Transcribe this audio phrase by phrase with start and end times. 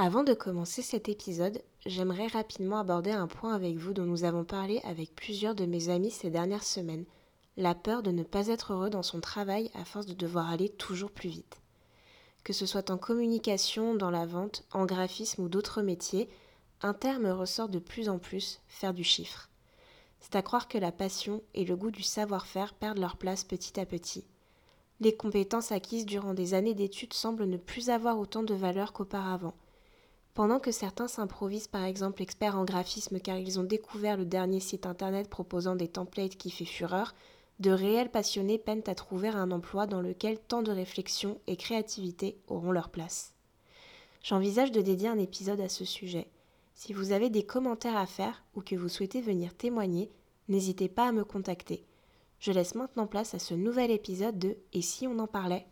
[0.00, 4.44] Avant de commencer cet épisode, j'aimerais rapidement aborder un point avec vous dont nous avons
[4.44, 7.04] parlé avec plusieurs de mes amis ces dernières semaines,
[7.56, 10.68] la peur de ne pas être heureux dans son travail à force de devoir aller
[10.68, 11.60] toujours plus vite.
[12.44, 16.28] Que ce soit en communication, dans la vente, en graphisme ou d'autres métiers,
[16.80, 19.48] un terme ressort de plus en plus, faire du chiffre.
[20.20, 23.80] C'est à croire que la passion et le goût du savoir-faire perdent leur place petit
[23.80, 24.24] à petit.
[25.00, 29.54] Les compétences acquises durant des années d'études semblent ne plus avoir autant de valeur qu'auparavant.
[30.38, 34.60] Pendant que certains s'improvisent par exemple experts en graphisme car ils ont découvert le dernier
[34.60, 37.16] site internet proposant des templates qui fait fureur,
[37.58, 42.38] de réels passionnés peinent à trouver un emploi dans lequel tant de réflexion et créativité
[42.46, 43.34] auront leur place.
[44.22, 46.28] J'envisage de dédier un épisode à ce sujet.
[46.72, 50.08] Si vous avez des commentaires à faire ou que vous souhaitez venir témoigner,
[50.46, 51.84] n'hésitez pas à me contacter.
[52.38, 55.66] Je laisse maintenant place à ce nouvel épisode de Et si on en parlait?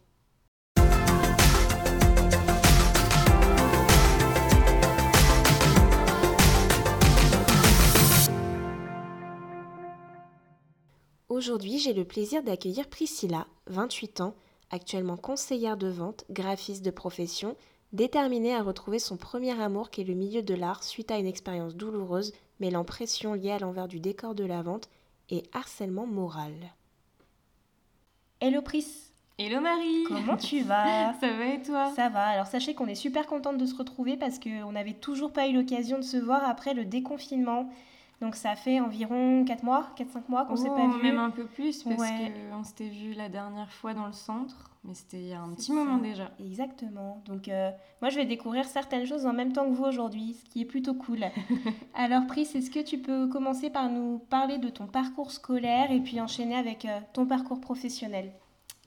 [11.36, 14.34] Aujourd'hui, j'ai le plaisir d'accueillir Priscilla, 28 ans,
[14.70, 17.56] actuellement conseillère de vente, graphiste de profession,
[17.92, 21.26] déterminée à retrouver son premier amour qui est le milieu de l'art suite à une
[21.26, 24.88] expérience douloureuse mêlant pression liée à l'envers du décor de la vente
[25.28, 26.54] et harcèlement moral.
[28.40, 28.86] Hello Pris
[29.36, 31.92] Hello Marie Comment tu vas Ça va et toi?
[31.94, 35.34] Ça va, alors sachez qu'on est super contente de se retrouver parce qu'on n'avait toujours
[35.34, 37.68] pas eu l'occasion de se voir après le déconfinement.
[38.22, 41.02] Donc ça fait environ 4 mois, 4-5 mois qu'on s'est pas Oh, vu.
[41.02, 42.32] Même un peu plus parce Ouais.
[42.50, 45.50] qu'on s'était vu la dernière fois dans le centre, mais c'était il y a un
[45.50, 46.30] petit moment déjà.
[46.40, 47.22] Exactement.
[47.26, 50.48] Donc euh, moi je vais découvrir certaines choses en même temps que vous aujourd'hui, ce
[50.50, 51.26] qui est plutôt cool.
[51.94, 56.00] Alors Pris, est-ce que tu peux commencer par nous parler de ton parcours scolaire et
[56.00, 58.32] puis enchaîner avec euh, ton parcours professionnel?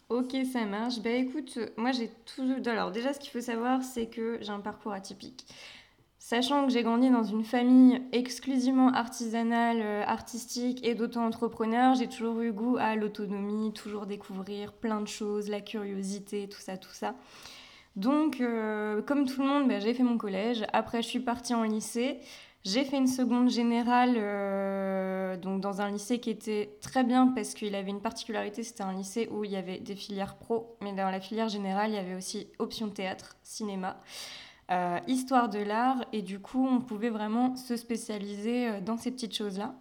[0.10, 1.02] Ok, ça marche.
[1.02, 2.56] Bah écoute, moi j'ai toujours...
[2.68, 5.46] Alors déjà, ce qu'il faut savoir, c'est que j'ai un parcours atypique.
[6.30, 12.40] Sachant que j'ai grandi dans une famille exclusivement artisanale, euh, artistique et d'auto-entrepreneur, j'ai toujours
[12.42, 17.16] eu goût à l'autonomie, toujours découvrir plein de choses, la curiosité, tout ça, tout ça.
[17.96, 20.66] Donc, euh, comme tout le monde, bah, j'ai fait mon collège.
[20.72, 22.20] Après, je suis partie en lycée.
[22.64, 27.74] J'ai fait une seconde générale euh, dans un lycée qui était très bien parce qu'il
[27.74, 31.10] avait une particularité, c'était un lycée où il y avait des filières pro, mais dans
[31.10, 34.00] la filière générale, il y avait aussi option théâtre, cinéma,
[34.72, 39.12] euh, histoire de l'art, et du coup, on pouvait vraiment se spécialiser euh, dans ces
[39.12, 39.74] petites choses-là.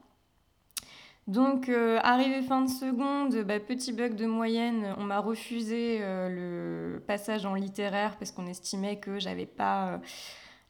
[1.26, 7.02] Donc, euh, arrivé fin de seconde, bah, petit bug de moyenne, on m'a refusé le
[7.06, 10.00] passage en littéraire parce qu'on estimait que j'avais pas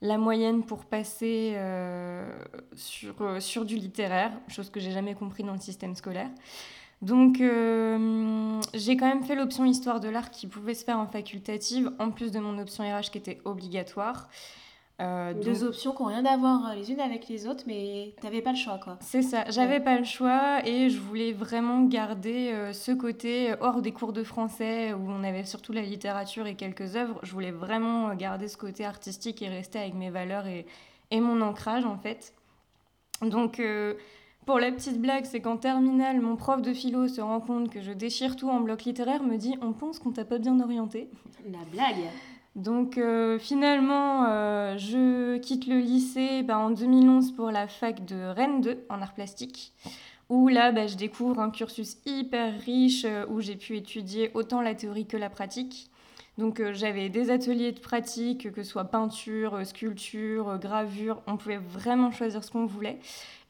[0.00, 1.56] la moyenne pour passer
[2.74, 6.30] sur du littéraire, chose que j'ai jamais compris dans le système scolaire.
[7.00, 11.06] Donc, euh, j'ai quand même fait l'option histoire de l'art qui pouvait se faire en
[11.06, 14.28] facultative, en plus de mon option RH qui était obligatoire.
[15.00, 17.62] Euh, Deux donc- options qui n'ont rien à voir euh, les unes avec les autres,
[17.68, 18.96] mais t'avais pas le choix quoi.
[19.00, 23.80] C'est ça, j'avais pas le choix et je voulais vraiment garder euh, ce côté hors
[23.80, 27.20] des cours de français où on avait surtout la littérature et quelques œuvres.
[27.22, 30.66] Je voulais vraiment garder ce côté artistique et rester avec mes valeurs et,
[31.12, 32.34] et mon ancrage en fait.
[33.22, 33.94] Donc euh,
[34.48, 37.82] pour la petite blague, c'est qu'en terminale, mon prof de philo se rend compte que
[37.82, 41.10] je déchire tout en bloc littéraire, me dit on pense qu'on t'a pas bien orienté.
[41.52, 42.06] La blague
[42.56, 48.16] Donc euh, finalement, euh, je quitte le lycée bah, en 2011 pour la fac de
[48.24, 49.74] Rennes 2 en art plastique,
[50.30, 54.62] où là, bah, je découvre un cursus hyper riche euh, où j'ai pu étudier autant
[54.62, 55.90] la théorie que la pratique.
[56.38, 61.20] Donc euh, j'avais des ateliers de pratique, que ce soit peinture, euh, sculpture, euh, gravure,
[61.26, 63.00] on pouvait vraiment choisir ce qu'on voulait.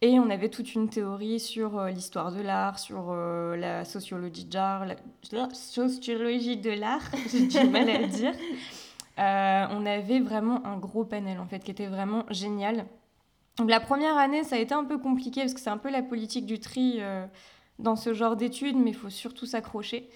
[0.01, 4.47] Et on avait toute une théorie sur euh, l'histoire de l'art, sur euh, la sociologie
[4.47, 4.97] de l'art, la,
[5.33, 8.33] la sociologie de l'art, j'ai du mal à le dire.
[9.19, 12.87] On avait vraiment un gros panel en fait qui était vraiment génial.
[13.59, 15.91] Donc la première année, ça a été un peu compliqué parce que c'est un peu
[15.91, 17.01] la politique du tri
[17.81, 20.09] dans ce genre d'études, mais il faut surtout s'accrocher.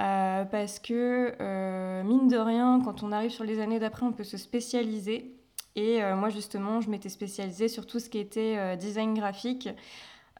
[0.00, 4.12] Euh, parce que, euh, mine de rien, quand on arrive sur les années d'après, on
[4.12, 5.36] peut se spécialiser.
[5.76, 9.68] Et euh, moi, justement, je m'étais spécialisée sur tout ce qui était design graphique,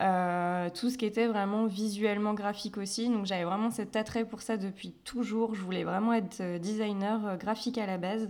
[0.01, 3.09] euh, tout ce qui était vraiment visuellement graphique aussi.
[3.09, 5.55] Donc j'avais vraiment cet attrait pour ça depuis toujours.
[5.55, 8.29] Je voulais vraiment être designer graphique à la base.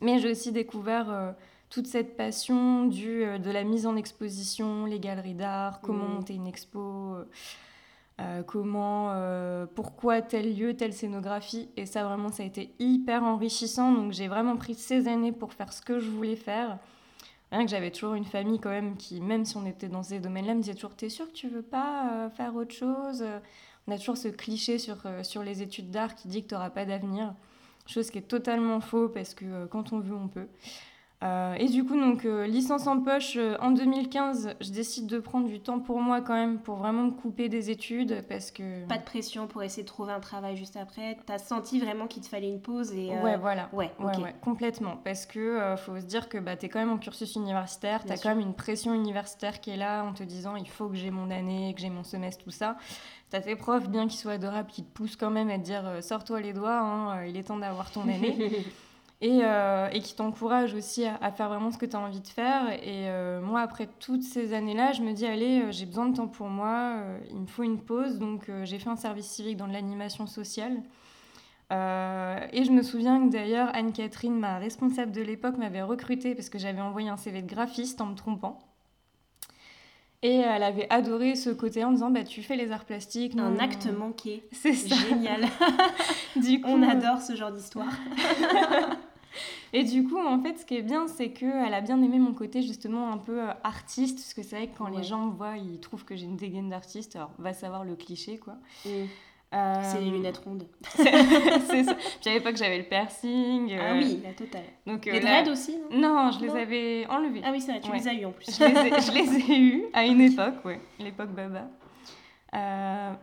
[0.00, 1.32] Mais j'ai aussi découvert euh,
[1.70, 6.14] toute cette passion du, de la mise en exposition, les galeries d'art, comment Mhm.
[6.14, 7.16] monter une expo,
[8.18, 11.68] euh, comment, euh, pourquoi tel lieu, telle scénographie.
[11.76, 13.92] Et ça, vraiment, ça a été hyper enrichissant.
[13.92, 16.78] Donc j'ai vraiment pris ces années pour faire ce que je voulais faire.
[17.52, 20.18] Rien que j'avais toujours une famille quand même qui, même si on était dans ces
[20.18, 23.24] domaines-là, me disait toujours T'es sûr que tu veux pas euh, faire autre chose?
[23.86, 26.70] On a toujours ce cliché sur, sur les études d'art qui dit que tu n'auras
[26.70, 27.34] pas d'avenir.
[27.86, 30.48] chose qui est totalement faux parce que quand on veut, on peut.
[31.26, 35.18] Euh, et du coup, donc, euh, licence en poche, euh, en 2015, je décide de
[35.18, 38.86] prendre du temps pour moi quand même, pour vraiment me couper des études, parce que...
[38.86, 41.18] Pas de pression pour essayer de trouver un travail juste après.
[41.26, 43.10] T'as senti vraiment qu'il te fallait une pause et...
[43.22, 43.68] Ouais, voilà.
[43.72, 44.96] Ouais, ouais, ouais, complètement.
[45.04, 48.28] Parce que faut se dire que bah, t'es quand même en cursus universitaire, t'as quand
[48.28, 51.30] même une pression universitaire qui est là en te disant il faut que j'ai mon
[51.30, 52.76] année, que j'ai mon semestre, tout ça.
[53.30, 55.98] T'as tes profs, bien qu'ils soient adorables, qui te poussent quand même à te dire
[56.00, 58.64] sors-toi les doigts, hein, il est temps d'avoir ton année.
[59.22, 62.26] et, euh, et qui t'encourage aussi à, faire vraiment ce que tu as envie de
[62.26, 62.70] faire.
[62.82, 66.16] Et euh, moi, après toutes ces années-là, je me dis, allez, euh, j'ai besoin de
[66.16, 68.18] temps pour moi, il me faut une pause.
[68.18, 70.82] Donc j'ai fait un service civique dans l'animation sociale.
[71.70, 76.58] et je me souviens que d'ailleurs, Anne-Catherine, ma responsable de l'époque, m'avait recrutée parce que
[76.58, 78.58] j'avais envoyé un CV de graphiste en me trompant.
[80.22, 83.36] Et elle avait adoré ce côté en disant bah, Tu fais les arts plastiques.
[83.38, 84.42] Un acte manqué.
[84.50, 85.42] C'est Génial.
[86.36, 87.86] du coup, On adore ce genre d'histoire.
[89.76, 92.32] Et du coup, en fait, ce qui est bien, c'est qu'elle a bien aimé mon
[92.32, 95.32] côté justement un peu euh, artiste, parce que c'est vrai que quand les gens me
[95.32, 98.54] voient, ils trouvent que j'ai une dégaine d'artiste, alors va savoir le cliché, quoi.
[98.86, 98.88] Mm.
[99.52, 100.66] Euh, c'est les lunettes rondes.
[100.96, 101.94] c'est ça.
[102.22, 103.76] Puis à l'époque, j'avais le piercing.
[103.78, 104.64] Ah euh, oui, la totale.
[104.86, 107.42] Donc, les dreads aussi Non, je les avais enlevés.
[107.44, 108.46] Ah oui, c'est vrai, tu les as eu en plus.
[108.46, 111.68] je, les ai, je les ai eus à une époque, ouais, l'époque Baba.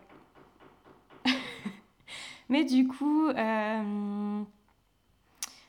[2.48, 3.26] Mais du coup,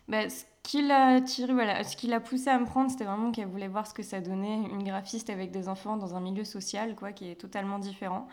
[0.08, 3.32] bah, ce qui l'a tiré, voilà, ce qui l'a poussé à me prendre, c'était vraiment
[3.32, 6.44] qu'elle voulait voir ce que ça donnait, une graphiste avec des enfants dans un milieu
[6.44, 8.28] social, quoi, qui est totalement différent.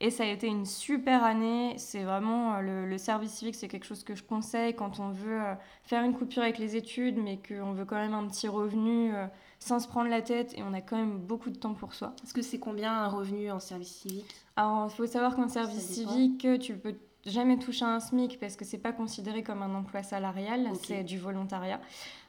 [0.00, 1.74] Et ça a été une super année.
[1.76, 5.42] C'est vraiment euh, le, service civique, c'est quelque chose que je conseille quand on veut
[5.42, 9.12] euh, faire une coupure avec les études, mais qu'on veut quand même un petit revenu
[9.14, 9.26] euh,
[9.58, 12.14] sans se prendre la tête et on a quand même beaucoup de temps pour soi.
[12.22, 14.32] Est-ce que c'est combien un revenu en service civique?
[14.54, 16.94] Alors, il faut savoir qu'en service civique, tu peux
[17.26, 21.18] jamais toucher un SMIC parce que c'est pas considéré comme un emploi salarial, c'est du
[21.18, 21.80] volontariat.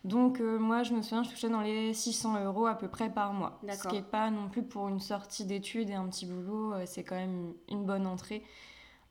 [0.04, 3.10] Donc euh, moi, je me souviens, je touchais dans les 600 euros à peu près
[3.10, 3.60] par mois.
[3.70, 6.84] Ce qui n'est pas non plus pour une sortie d'études et un petit boulot, euh,
[6.86, 8.44] c'est quand même une bonne entrée.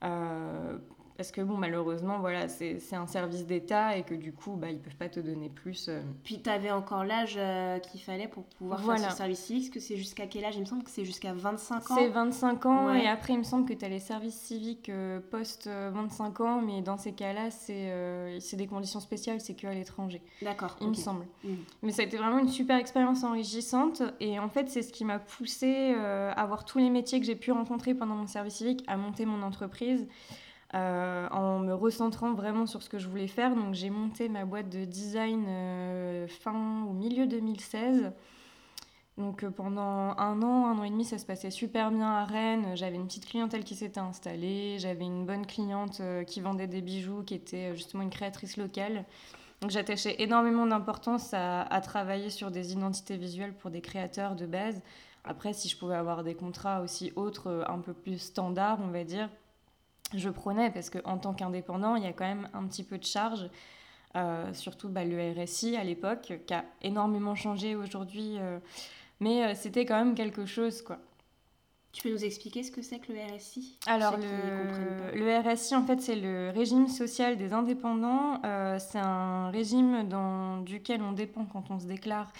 [0.04, 0.78] Euh,
[1.18, 4.78] parce que bon, malheureusement, voilà, c'est un service d'État et que du coup, bah, ils
[4.78, 5.88] peuvent pas te donner plus.
[5.88, 6.00] Euh.
[6.22, 9.74] Puis tu avais encore l'âge euh, qu'il fallait pour pouvoir faire ce service civique, parce
[9.74, 10.54] que c'est jusqu'à quel âge?
[10.54, 11.96] Il me semble que c'est jusqu'à 25 ans.
[11.96, 15.18] C'est 25 ans, et après, il me semble que tu as les services civiques euh,
[15.18, 20.22] post-25 ans, mais dans ces cas-là, c'est des conditions spéciales, c'est qu'à l'étranger.
[20.40, 20.76] D'accord.
[20.80, 21.26] Il me semble.
[21.42, 21.54] Mm.
[21.82, 25.04] Mais ça a été vraiment une super expérience enrichissante, et en fait, c'est ce qui
[25.04, 28.84] m'a poussé à voir tous les métiers que j'ai pu rencontrer pendant mon service civique,
[28.86, 30.06] à monter mon entreprise.
[30.74, 33.54] Euh, en me recentrant vraiment sur ce que je voulais faire.
[33.54, 38.12] Donc j'ai monté ma boîte de design euh, fin au milieu 2016.
[39.16, 42.24] Donc euh, pendant un an, un an et demi, ça se passait super bien à
[42.26, 42.76] Rennes.
[42.76, 44.76] J'avais une petite clientèle qui s'était installée.
[44.78, 49.06] J'avais une bonne cliente qui vendait des bijoux, qui était justement une créatrice locale.
[49.62, 54.46] Donc j'attachais énormément d'importance à, à, travailler sur des identités visuelles pour des créateurs de
[54.46, 54.80] base.
[55.24, 59.02] Après, si je pouvais avoir des contrats aussi autres, un peu plus standards, on va
[59.02, 59.28] dire,
[60.14, 63.04] je prenais parce qu'en tant qu'indépendant, il y a quand même un petit peu de
[63.04, 63.48] charge,
[64.16, 68.58] euh, surtout bah, le RSI à l'époque, qui a énormément changé aujourd'hui, euh,
[69.20, 70.82] mais euh, c'était quand même quelque chose.
[70.82, 70.98] quoi.
[71.98, 75.84] Tu peux nous expliquer ce que c'est que le RSI Alors, le, le, RSI, en
[75.84, 78.40] fait, c'est le régime social des indépendants.
[78.78, 82.32] c'est un régime dans, duquel on dépend quand on se déclare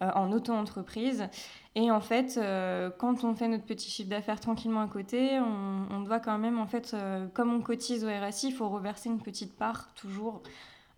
[0.00, 1.28] en auto-entreprise.
[1.76, 6.00] Et en fait, euh, quand on fait notre petit chiffre d'affaires tranquillement à côté, on,
[6.00, 9.20] doit quand même, en fait, euh, comme on cotise au RSI, il faut reverser une
[9.20, 10.42] petite part toujours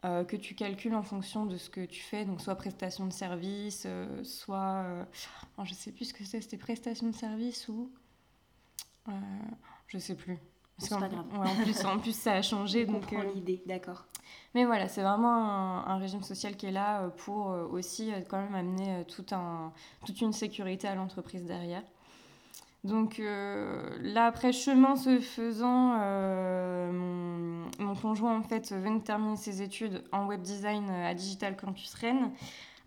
[0.04, 3.12] euh, que tu calcules en fonction de ce que tu fais, donc soit prestation de
[3.12, 3.88] service,
[4.22, 4.84] soit,
[5.64, 7.90] je sais plus ce que c'est, c'était prestation de service ou,
[9.88, 10.38] je sais plus.
[10.78, 11.26] C'est pas grave.
[11.34, 12.86] en, plus, en plus, ça a changé.
[12.88, 14.04] On donc, l'idée, d'accord.
[14.54, 18.20] Mais voilà, c'est vraiment un, régime social qui est là euh, pour euh, aussi euh,
[18.28, 19.72] quand même amener tout un,
[20.06, 21.82] toute une sécurité à l'entreprise derrière.
[22.84, 25.98] Donc là, après chemin se faisant,
[26.92, 31.92] mon, conjoint en fait venait de terminer ses études en web design à Digital Campus
[31.94, 32.30] Rennes.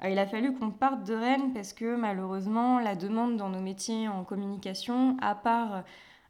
[0.01, 4.07] il a fallu qu'on parte de Rennes parce que malheureusement, la demande dans nos métiers
[4.07, 5.83] en communication, à part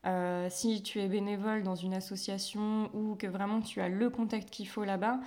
[0.06, 4.50] euh, si tu es bénévole dans une association ou que vraiment tu as le contact
[4.50, 5.20] qu'il faut là-bas,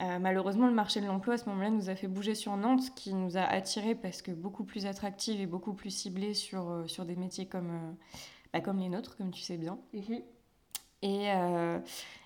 [0.00, 2.94] euh, malheureusement, le marché de l'emploi à ce moment-là nous a fait bouger sur Nantes,
[2.96, 6.86] qui nous a attirés parce que beaucoup plus attractive et beaucoup plus ciblée sur, euh,
[6.88, 7.96] sur des métiers comme,
[8.52, 9.78] bah, comme les nôtres, comme tu sais bien.
[9.92, 10.20] Mhm.
[11.02, 11.28] Et,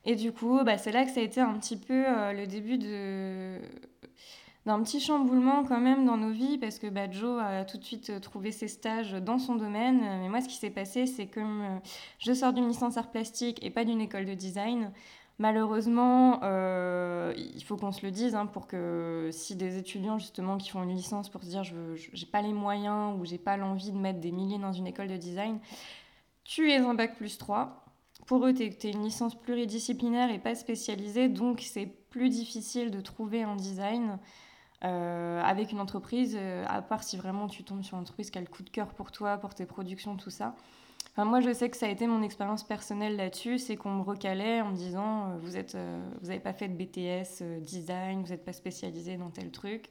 [0.05, 2.79] et, du coup, bah, c'est là que ça a été un petit peu le début
[2.79, 3.59] de
[4.69, 7.85] d'un petit chamboulement quand même dans nos vies parce que bah, Joe a tout de
[7.85, 10.01] suite euh, trouvé ses stages dans son domaine.
[10.21, 11.79] Mais moi, ce qui s'est passé, c'est que euh,
[12.19, 14.93] je sors d'une licence art plastique et pas d'une école de design.
[15.39, 20.59] Malheureusement, euh, il faut qu'on se le dise, hein, pour que si des étudiants justement
[20.59, 23.57] qui font une licence pour se dire je n'ai pas les moyens ou j'ai pas
[23.57, 25.61] l'envie de mettre des milliers dans une école de design,
[26.45, 27.87] tu es en bac plus 3.
[28.27, 33.01] Pour eux, tu es, une licence pluridisciplinaire et pas spécialisée, donc c'est plus difficile de
[33.01, 34.19] trouver un design
[34.85, 38.39] euh, avec une entreprise, euh, à part si vraiment tu tombes sur une entreprise qui
[38.39, 40.55] a le coup de cœur pour toi, pour tes productions, tout ça
[41.17, 44.61] moi, je sais que ça a été mon expérience personnelle là-dessus, c'est qu'on me recalait
[44.61, 45.77] en me disant, euh, vous êtes,
[46.21, 49.91] vous n'avez pas fait de BTS design, vous n'êtes pas spécialisé dans tel truc.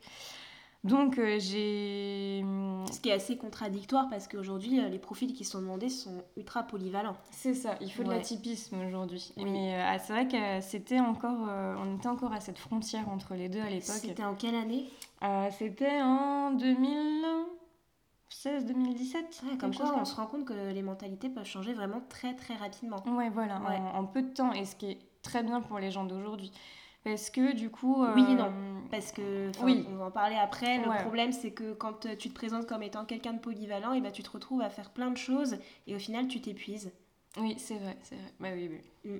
[0.84, 2.44] Donc j'ai...
[2.92, 7.18] Ce qui est assez contradictoire parce qu'aujourd'hui, les profils qui sont demandés sont ultra polyvalents.
[7.32, 9.34] C'est ça, il faut de l'atypisme aujourd'hui.
[9.38, 13.50] Mais ah, c'est vrai que c'était encore, on était encore à cette frontière entre les
[13.50, 13.98] deux à l'époque.
[14.02, 14.86] C'était en quelle année?
[15.58, 17.26] C'était en 2000...
[18.30, 19.44] 16, 2017.
[19.60, 23.04] comme quoi, on se rend compte que les mentalités peuvent changer vraiment très très rapidement.
[23.08, 23.62] Ouais, voilà,
[23.96, 24.52] En, peu de temps.
[24.52, 26.52] Et ce qui est très bien pour les gens d'aujourd'hui.
[27.04, 28.04] Parce que du coup.
[28.16, 28.48] Oui et non.
[28.48, 29.86] Euh, Parce que, oui.
[29.90, 30.78] on va en parler après.
[30.78, 34.12] Le problème, c'est que quand tu te présentes comme étant quelqu'un de polyvalent, et ben,
[34.12, 36.92] tu te retrouves à faire plein de choses et au final, tu t'épuises.
[37.38, 38.34] Oui, c'est vrai, c'est vrai.
[38.40, 39.12] Bah oui, oui.
[39.12, 39.20] Mm.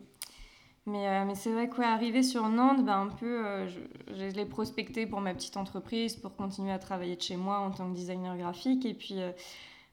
[0.88, 3.80] Mais, euh, mais c'est vrai qu'arriver sur Nantes, ben, un peu, euh, je,
[4.14, 7.72] je l'ai prospecté pour ma petite entreprise, pour continuer à travailler de chez moi en
[7.72, 8.86] tant que designer graphique.
[8.86, 9.32] Et puis, euh,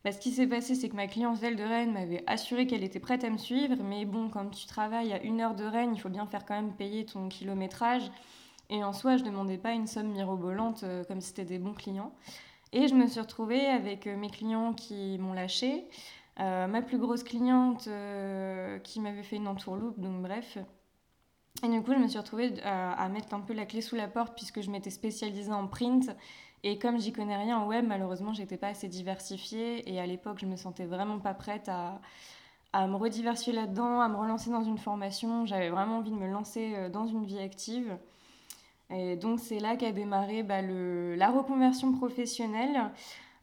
[0.04, 3.00] bah, ce qui s'est passé, c'est que ma clientèle de Rennes m'avait assuré qu'elle était
[3.00, 3.76] prête à me suivre.
[3.82, 6.54] Mais bon, quand tu travailles à une heure de Rennes, il faut bien faire quand
[6.54, 8.10] même payer ton kilométrage.
[8.70, 11.74] Et en soi, je ne demandais pas une somme mirobolante comme si c'était des bons
[11.74, 12.12] clients.
[12.72, 15.84] Et je me suis retrouvée avec mes clients qui m'ont lâché.
[16.38, 17.88] ma plus grosse cliente
[18.84, 20.58] qui m'avait fait une entourloupe, donc bref,
[21.62, 23.96] et du coup, je me suis retrouvée euh, à, mettre un peu la clé sous
[23.96, 26.10] la porte puisque je m'étais spécialisée en print.
[26.66, 29.92] Et comme j'y connais rien en web, malheureusement, j'étais pas assez diversifiée.
[29.92, 32.00] Et à l'époque, je me sentais vraiment pas prête à,
[32.86, 35.44] me rediversifier là-dedans, à me relancer dans une formation.
[35.44, 37.94] J'avais vraiment envie de me lancer euh, dans une vie active.
[38.88, 42.90] Et donc, c'est là qu'a démarré bah, la reconversion professionnelle.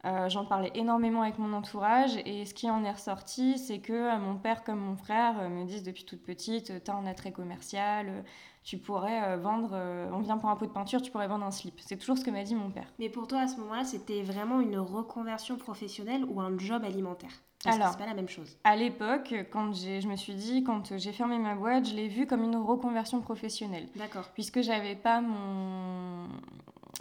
[0.05, 3.93] Euh, j'en parlais énormément avec mon entourage et ce qui en est ressorti, c'est que
[3.93, 7.05] euh, mon père comme mon frère euh, me disent depuis toute petite, tu as un
[7.05, 8.23] attrait commercial,
[8.63, 9.75] tu pourrais vendre,
[10.13, 11.79] on vient pour un pot de peinture, tu pourrais vendre un slip.
[11.79, 12.85] C'est toujours ce que m'a dit mon père.
[12.99, 17.31] Mais pour toi, à ce moment-là, c'était vraiment une reconversion professionnelle ou un job alimentaire?
[17.63, 18.57] Parce Alors, c'est pas la même chose.
[18.63, 22.27] À l'époque, quand je me suis dit, quand j'ai fermé ma boîte, je l'ai vu
[22.27, 23.87] comme une reconversion professionnelle.
[23.95, 24.29] D'accord.
[24.35, 26.27] Puisque j'avais pas mon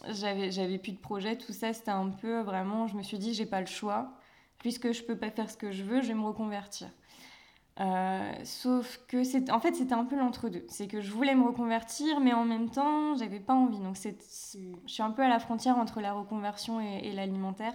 [0.09, 3.47] j'avais plus de projet tout ça c'était un peu vraiment je me suis dit j'ai
[3.47, 4.13] pas le choix.
[4.59, 6.89] Puisque je peux pas faire ce que je veux je vais me reconvertir.
[7.81, 10.67] Euh, sauf que c'est en fait c'était un peu l'entre-deux.
[10.69, 13.79] C'est que je voulais me reconvertir mais en même temps j'avais pas envie.
[13.79, 14.19] Donc c'est
[14.53, 17.75] je suis un peu à la frontière entre la reconversion et l'alimentaire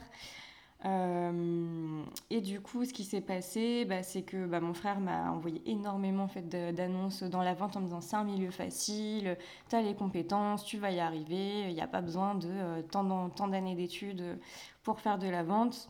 [0.83, 5.31] euh, et du coup, ce qui s'est passé, bah, c'est que bah, mon frère m'a
[5.31, 9.37] envoyé énormément fait, d'annonces dans la vente en me disant c'est un milieu facile,
[9.69, 12.81] tu as les compétences, tu vas y arriver, il n'y a pas besoin de euh,
[12.83, 14.37] tant, d'années d'études
[14.83, 15.89] pour faire de la vente.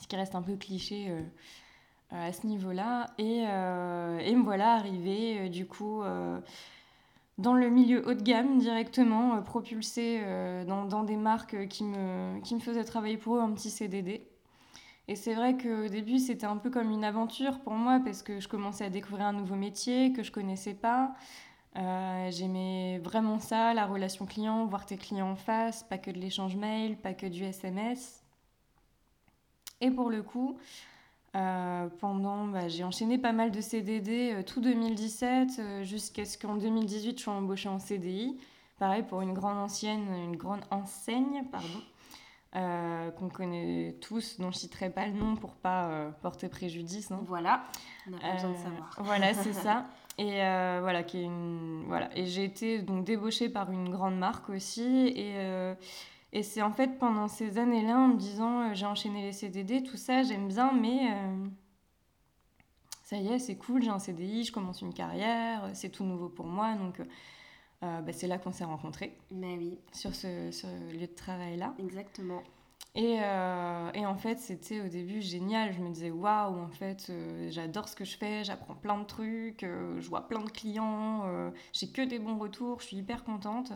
[0.00, 1.22] Ce qui reste un peu cliché euh,
[2.10, 3.06] à ce niveau-là.
[3.18, 6.02] Et, et, me voilà arrivée, du coup
[7.38, 12.40] dans le milieu haut de gamme directement, euh, propulsé euh, dans, des marques qui me,
[12.40, 14.26] qui me faisaient travailler pour eux en petit CDD.
[15.08, 18.38] Et c'est vrai qu'au début, c'était un peu comme une aventure pour moi parce que
[18.38, 21.14] je commençais à découvrir un nouveau métier que je connaissais pas.
[21.76, 26.18] Euh, j'aimais vraiment ça, la relation client, voir tes clients en face, pas que de
[26.18, 28.22] l'échange mail, pas que du SMS.
[29.80, 30.58] Et pour le coup,
[31.34, 36.36] euh, pendant, bah, j'ai enchaîné pas mal de CDD euh, tout 2017 euh, jusqu'à ce
[36.36, 38.36] qu'en 2018 je sois embauchée en CDI.
[38.78, 44.90] Pareil pour une grande ancienne, une grande enseigne, pardon, qu'on connaît tous, dont je citerai
[44.90, 47.12] pas le nom pour pas porter préjudice.
[47.12, 47.20] Hein.
[47.26, 47.62] Voilà,
[48.10, 48.98] on a pas besoin de savoir.
[48.98, 49.86] Voilà, c'est ça.
[50.18, 50.40] Et
[50.80, 52.10] voilà, qui est une, voilà.
[52.18, 55.36] Et j'ai été donc débauchée par une grande marque aussi et
[56.32, 59.82] et c'est en fait pendant ces années-là, en me disant euh, j'ai enchaîné les CDD,
[59.82, 61.46] tout ça, j'aime bien, mais euh,
[63.04, 66.30] ça y est, c'est cool, j'ai un CDI, je commence une carrière, c'est tout nouveau
[66.30, 66.74] pour moi.
[66.74, 69.18] Donc euh, bah, c'est là qu'on s'est rencontrés.
[69.30, 69.78] Mais oui.
[69.92, 70.48] Sur ce,
[70.92, 71.74] lieu de travail-là.
[71.78, 72.42] Exactement.
[72.94, 75.72] Et, et, en fait, c'était au début génial.
[75.72, 77.10] Je me disais, waouh, en fait,
[77.48, 81.24] j'adore ce que je fais, j'apprends plein de trucs, je vois plein de clients,
[81.72, 83.72] j'ai que des bons retours, je suis hyper contente.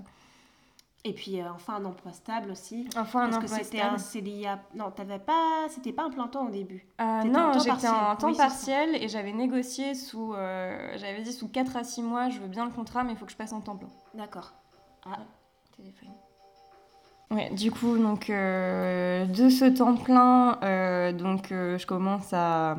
[1.07, 2.89] Et puis euh, enfin un emploi stable aussi.
[2.97, 4.47] Enfin un parce emploi que c'était un CDI.
[4.75, 5.69] Non, t'avais pas.
[5.69, 6.85] C'était pas un plein temps au début.
[7.01, 10.35] Euh, non, j'étais en temps partiel et j'avais négocié sous.
[10.35, 13.17] Euh, j'avais dit sous 4 à 6 mois, je veux bien le contrat, mais il
[13.17, 13.89] faut que je passe en temps plein.
[14.15, 14.53] D'accord.
[15.05, 15.19] Ah,
[15.77, 16.11] téléphone.
[17.31, 20.59] Ouais, du coup, donc de ce temps plein,
[21.13, 22.77] donc je commence à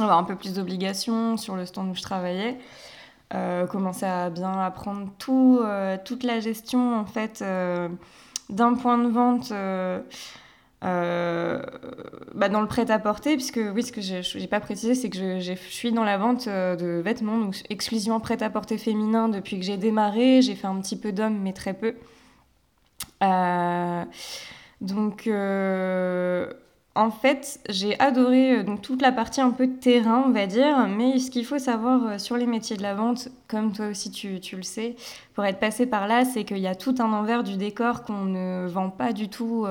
[0.00, 2.58] avoir un peu plus d'obligations sur le stand où je travaillais.
[3.68, 5.60] Commencer à bien apprendre tout,
[6.04, 7.44] toute la gestion en fait
[8.48, 9.52] d'un point de vente
[10.82, 11.60] euh,
[12.34, 15.40] bah dans le prêt-à-porter, puisque oui, ce que je n'ai pas précisé, c'est que je,
[15.40, 19.76] je, suis dans la vente euh, de vêtements, donc exclusivement prêt-à-porter féminin depuis que j'ai
[19.76, 20.40] démarré.
[20.40, 21.94] J'ai fait un petit peu d'hommes, mais très peu.
[23.22, 24.04] Euh,
[24.80, 25.28] donc,
[26.96, 30.88] en fait, j'ai adoré donc, toute la partie un peu de terrain, on va dire,
[30.88, 34.40] mais ce qu'il faut savoir sur les métiers de la vente, comme toi aussi tu,
[34.40, 34.96] tu le sais,
[35.34, 38.24] pour être passé par là, c'est qu'il y a tout un envers du décor qu'on
[38.24, 39.66] ne vend pas du tout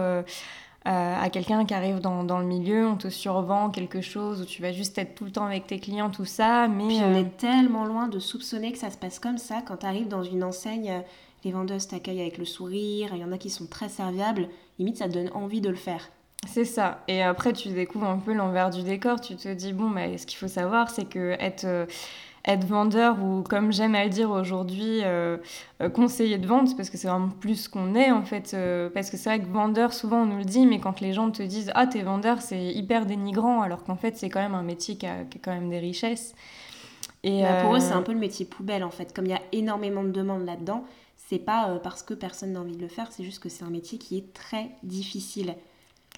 [0.87, 4.45] euh, à quelqu'un qui arrive dans, dans, le milieu, on te survend quelque chose, où
[4.45, 6.69] tu vas juste être tout le temps avec tes clients, tout ça.
[6.69, 9.61] Mais Puis on euh, est tellement loin de soupçonner que ça se passe comme ça.
[9.61, 11.01] Quand tu arrives dans une enseigne, euh,
[11.43, 14.47] les vendeuses t'accueillent avec le sourire, il y en a qui sont très serviables,
[14.77, 16.09] limite ça te donne envie de le faire.
[16.47, 17.03] C'est ça.
[17.07, 19.21] Et après, tu découvres un peu l'envers du décor.
[19.21, 21.87] Tu te dis, bon, mais ce qu'il faut savoir, c'est que être
[22.45, 25.37] être vendeur ou comme j'aime à le dire aujourd'hui, euh,
[25.81, 28.53] euh, conseiller de vente, parce que c'est vraiment plus ce qu'on est en fait.
[28.53, 31.13] Euh, parce que c'est vrai que vendeur, souvent on nous le dit, mais quand les
[31.13, 34.55] gens te disent Ah, t'es vendeur, c'est hyper dénigrant, alors qu'en fait c'est quand même
[34.55, 36.33] un métier qui a, quand même des richesses.
[37.23, 39.13] Et bah, pour eux, c'est un peu le métier poubelle en fait.
[39.13, 40.85] Comme il y a énormément de demandes là-dedans,
[41.17, 43.69] c'est pas parce que personne n'a envie de le faire, c'est juste que c'est un
[43.69, 45.55] métier qui est très difficile.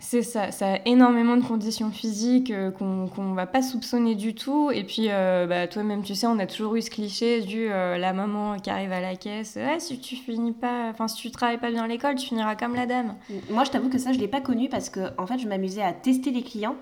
[0.03, 4.33] C'est ça, ça a énormément de conditions physiques euh, qu'on ne va pas soupçonner du
[4.33, 4.71] tout.
[4.71, 7.99] Et puis, euh, bah, toi-même, tu sais, on a toujours eu ce cliché du euh,
[7.99, 9.59] la maman qui arrive à la caisse.
[9.77, 12.75] si tu finis pas, enfin, si tu travailles pas bien à l'école, tu finiras comme
[12.75, 13.13] la dame.
[13.51, 15.83] Moi, je t'avoue que ça, je l'ai pas connu parce que, en fait, je m'amusais
[15.83, 16.75] à tester les clients.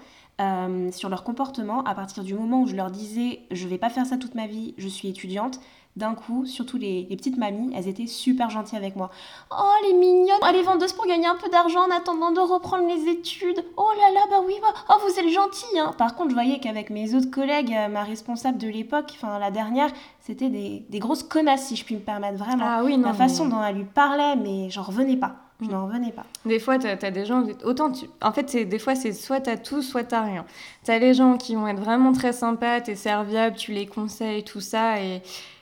[0.93, 4.05] sur leur comportement à partir du moment où je leur disais je vais pas faire
[4.05, 5.59] ça toute ma vie, je suis étudiante,
[5.95, 9.09] d'un coup, surtout les, petites mamies, elles étaient super gentilles avec moi.
[9.51, 13.11] Oh, les mignonnes, est vendeuse pour gagner un peu d'argent en attendant de reprendre les
[13.11, 13.63] études.
[13.75, 15.79] Oh là là, bah oui, bah, oh, vous êtes gentille.
[15.79, 15.93] Hein.
[15.97, 19.51] Par contre, je voyais qu'avec mes autres collègues, euh, ma responsable de l'époque, enfin la
[19.51, 19.89] dernière,
[20.21, 22.65] c'était des, grosses connasses, si je puis me permettre vraiment.
[22.65, 25.35] Ah oui, non, la façon dont elle lui parlait, mais j'en revenais pas.
[25.61, 25.71] Je mm.
[25.71, 26.25] n'en revenais pas.
[26.45, 27.43] Des fois, tu as, des gens.
[27.63, 28.05] Autant tu...
[28.21, 30.45] En fait, des fois, c'est soit tu as tout, soit tu rien.
[30.85, 33.85] Tu as les gens qui vont être vraiment très sympas, tu es serviable, tu les
[33.85, 35.01] conseilles, tout ça.
[35.01, 35.21] Et,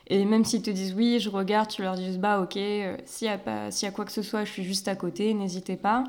[0.10, 3.28] et même s'ils te disent oui, je regarde, tu leur dis bah ok, euh, s'il
[3.28, 5.34] y, a pas, s'il y a quoi que ce soit, je suis juste à côté,
[5.34, 6.04] n'hésitez pas.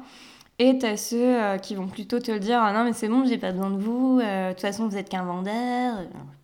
[0.60, 3.24] Et t'as ceux euh, qui vont plutôt te le dire ah non mais c'est bon
[3.24, 5.94] j'ai pas besoin de vous euh, de toute façon vous êtes qu'un vendeur.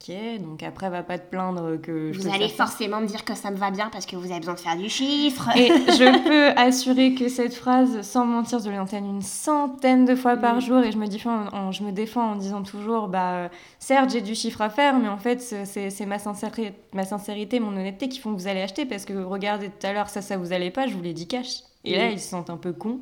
[0.01, 3.51] Ok donc après va pas te plaindre que vous allez forcément me dire que ça
[3.51, 5.49] me va bien parce que vous avez besoin de faire du chiffre.
[5.57, 10.37] Et je peux assurer que cette phrase sans mentir je l'entends une centaine de fois
[10.37, 10.61] par mm.
[10.61, 13.51] jour et je me défends en, je me défends en disant toujours bah
[13.81, 17.73] certes j'ai du chiffre à faire mais en fait c'est ma sincérité ma sincérité mon
[17.73, 20.37] honnêteté qui font que vous allez acheter parce que regardez tout à l'heure ça ça
[20.37, 21.65] vous allez pas je vous l'ai dit cash.
[21.83, 23.01] Et là ils se sentent un peu cons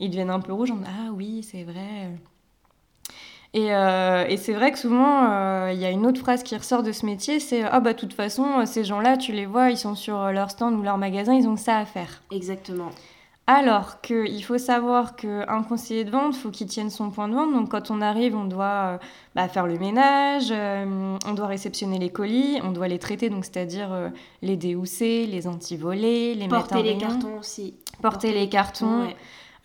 [0.00, 2.10] ils deviennent un peu rouges en ah oui, c'est vrai.
[3.56, 6.54] Et, euh, et c'est vrai que souvent, euh, il y a une autre phrase qui
[6.54, 9.70] ressort de ce métier, c'est ah bah de toute façon, ces gens-là, tu les vois,
[9.70, 12.22] ils sont sur leur stand ou leur magasin, ils ont ça à faire.
[12.30, 12.90] Exactement.
[13.46, 17.54] Alors qu'il faut savoir qu'un conseiller de vente, faut qu'il tienne son point de vente.
[17.54, 18.98] Donc quand on arrive, on doit euh,
[19.36, 23.88] bah, faire le ménage, on doit réceptionner les colis, on doit les traiter, donc c'est-à-dire
[24.42, 27.74] les déhousser, les anti-volés, les Porter mettre en les cartons aussi.
[28.02, 29.06] Porter, les cartons.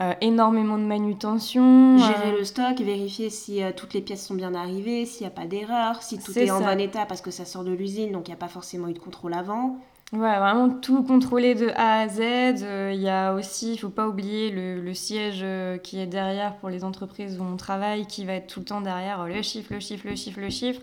[0.02, 2.00] Euh, énormément de manutention.
[2.00, 5.28] Gérer euh, le stock, vérifier si euh, toutes les pièces sont bien arrivées, s'il n'y
[5.28, 8.12] a pas d'erreur, si tout est, en bon état parce que ça sort de l'usine,
[8.12, 9.78] donc il n'y a pas forcément eu de contrôle avant.
[10.12, 12.64] Ouais, vraiment tout contrôler de A à Z.
[12.94, 15.46] Il y a aussi, il faut pas oublier le, le, siège
[15.84, 18.82] qui est derrière pour les entreprises où on travaille, qui va être tout le temps
[18.82, 20.82] derrière le chiffre, le chiffre, le chiffre, le chiffre,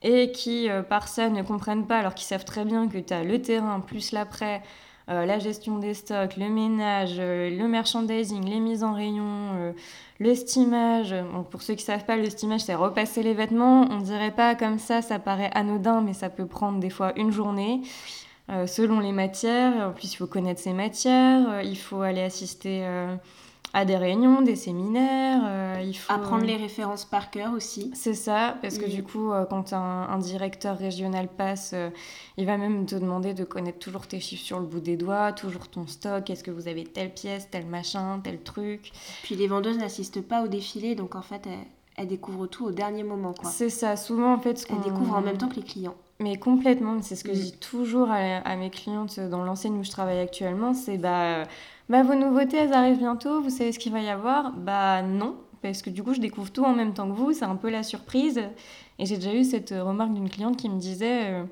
[0.00, 3.24] et qui, par ça, ne comprennent pas alors qu'ils savent très bien que tu as
[3.24, 4.62] le terrain plus l'après,
[5.10, 9.72] euh, la gestion des stocks, le ménage, euh, le merchandising, les mises en rayon, euh,
[10.18, 11.14] le steamage.
[11.50, 13.86] pour ceux qui ne savent pas, le steamage, c'est repasser les vêtements.
[13.90, 17.12] On ne dirait pas comme ça, ça paraît anodin, mais ça peut prendre des fois
[17.16, 17.82] une journée.
[18.66, 22.86] selon les matières, en plus il faut connaître ces matières, il faut aller assister
[23.74, 25.42] à des réunions, des séminaires.
[25.44, 27.90] Euh, il faut apprendre les références par cœur aussi.
[27.92, 31.90] C'est ça, parce que du coup, euh, quand un, directeur régional passe, euh,
[32.36, 35.32] il va même te demander de connaître toujours tes chiffres sur le bout des doigts,
[35.32, 36.30] toujours ton stock.
[36.30, 38.92] Est-ce que vous avez telle pièce, tel machin, tel truc
[39.24, 41.46] Puis les vendeuses n'assistent pas au défilé, donc en fait,
[41.96, 43.34] elles, découvrent tout au dernier moment.
[43.42, 44.56] C'est ça, souvent en fait.
[44.56, 45.96] Ce elles découvrent en même temps que les clients.
[46.20, 49.82] Mais complètement, c'est ce que je dis toujours à, à, mes clientes dans l'enseigne où
[49.82, 51.42] je travaille actuellement, c'est bah
[51.88, 54.52] bah, vos nouveautés, elles arrivent bientôt, vous savez ce qu'il va y avoir?
[54.52, 57.44] Bah non, parce que du coup, je découvre tout en même temps que vous, c'est
[57.44, 58.40] un peu la surprise.
[58.98, 61.44] Et j'ai déjà eu cette remarque d'une cliente qui me disait euh,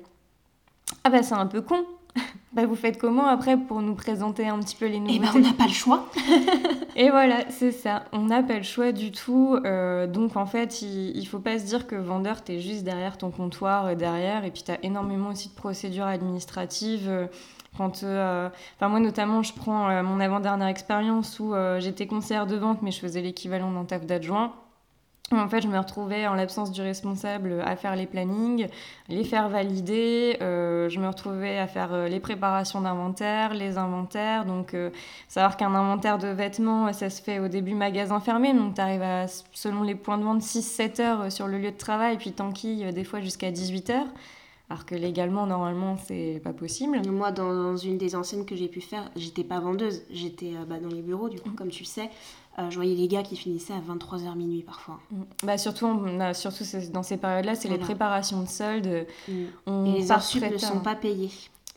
[1.03, 1.85] Ah bah c'est un peu con,
[2.53, 5.31] bah, vous faites comment après pour nous présenter un petit peu les nouveautés Eh ben,
[5.35, 6.09] on n'a pas le choix.
[6.95, 8.05] Et voilà, c'est ça.
[8.11, 9.57] On n'a pas le choix du tout.
[9.65, 12.83] Euh, donc en fait, il, il faut pas se dire que vendeur, tu es juste
[12.83, 17.29] derrière ton comptoir, euh, derrière, et puis tu as énormément aussi de procédures administratives.
[17.73, 22.07] Euh, Quand, euh, enfin moi notamment, je prends euh, mon avant-dernière expérience où euh, j'étais
[22.07, 24.53] conseillère de vente, mais je faisais l'équivalent d'un taf d'adjoint.
[25.31, 28.67] En fait, je me retrouvais en l'absence du responsable à faire les plannings,
[29.09, 30.37] les faire valider.
[30.41, 34.45] euh, je me retrouvais à faire euh, les préparations d'inventaire, les inventaires.
[34.45, 34.91] Donc, euh,
[35.27, 38.53] savoir qu'un inventaire de vêtements, ça se fait au début magasin fermé.
[38.53, 41.71] Donc, tu arrives à, selon les points de vente, 6-7 heures euh, sur le lieu
[41.71, 44.07] de travail, puis t'enquilles euh, des fois jusqu'à 18 heures.
[44.69, 47.01] Alors que légalement, normalement, c'est pas possible.
[47.07, 50.79] Moi, dans, une des enseignes que j'ai pu faire, j'étais pas vendeuse, j'étais euh, bah,
[50.79, 52.09] dans les bureaux, du coup, comme tu sais.
[52.59, 54.99] Euh, je voyais les gars qui finissaient à 23h minuit parfois.
[55.43, 59.05] Bah, surtout, on a- surtout c'est- dans ces périodes-là, c'est les préparations de soldes.
[59.65, 61.31] On Et les heures ne sont pas payées.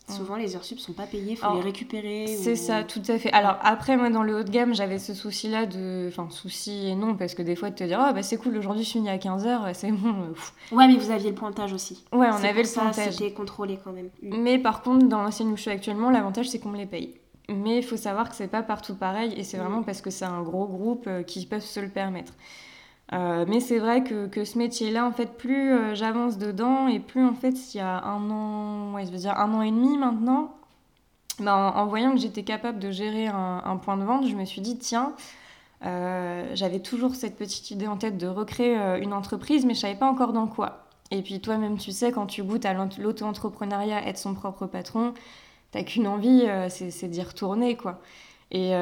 [0.08, 2.26] Souvent, les heures sup sont pas payées, faut Alors, les récupérer.
[2.28, 3.32] C'est ou- ça, tout à fait.
[3.32, 6.06] Alors après, moi, dans le haut de gamme, j'avais ce souci-là de...
[6.08, 8.56] Enfin, souci et non, parce que des fois, de te dire, oh, bah c'est cool,
[8.56, 10.10] aujourd'hui, je finis à 15h, c'est bon.
[10.22, 10.52] euh, pff.
[10.70, 12.04] Ouais, mais vous aviez le pointage aussi.
[12.12, 13.14] Ouais, on avait le ça, pointage.
[13.14, 14.10] C'était contrôlé quand même.
[14.22, 14.36] Mm.
[14.42, 17.14] Mais par contre, dans l'enseigne où je suis actuellement, l'avantage, c'est qu'on me les paye.
[17.48, 19.60] Mais il faut savoir que c'est pas partout pareil, et c'est Mm.
[19.60, 22.32] vraiment parce que c'est un gros groupe euh, qui peuvent se le permettre.
[23.12, 26.98] Euh, mais c'est vrai que, que ce métier-là, en fait, plus euh, j'avance dedans, et
[26.98, 29.70] plus, en fait, il y a un an, ouais, je veux dire un an et
[29.70, 30.56] demi maintenant,
[31.40, 34.60] bah, en, voyant que j'étais capable de gérer un, point de vente, je me suis
[34.60, 35.14] dit, tiens,
[35.84, 39.96] euh, j'avais toujours cette petite idée en tête de recréer une entreprise, mais je savais
[39.96, 40.86] pas encore dans quoi.
[41.10, 45.14] Et puis toi-même, tu sais, quand tu goûtes à l'auto-entrepreneuriat, être son propre patron,
[45.72, 48.00] t'as qu'une envie, c'est d'y retourner, quoi.
[48.50, 48.72] Et,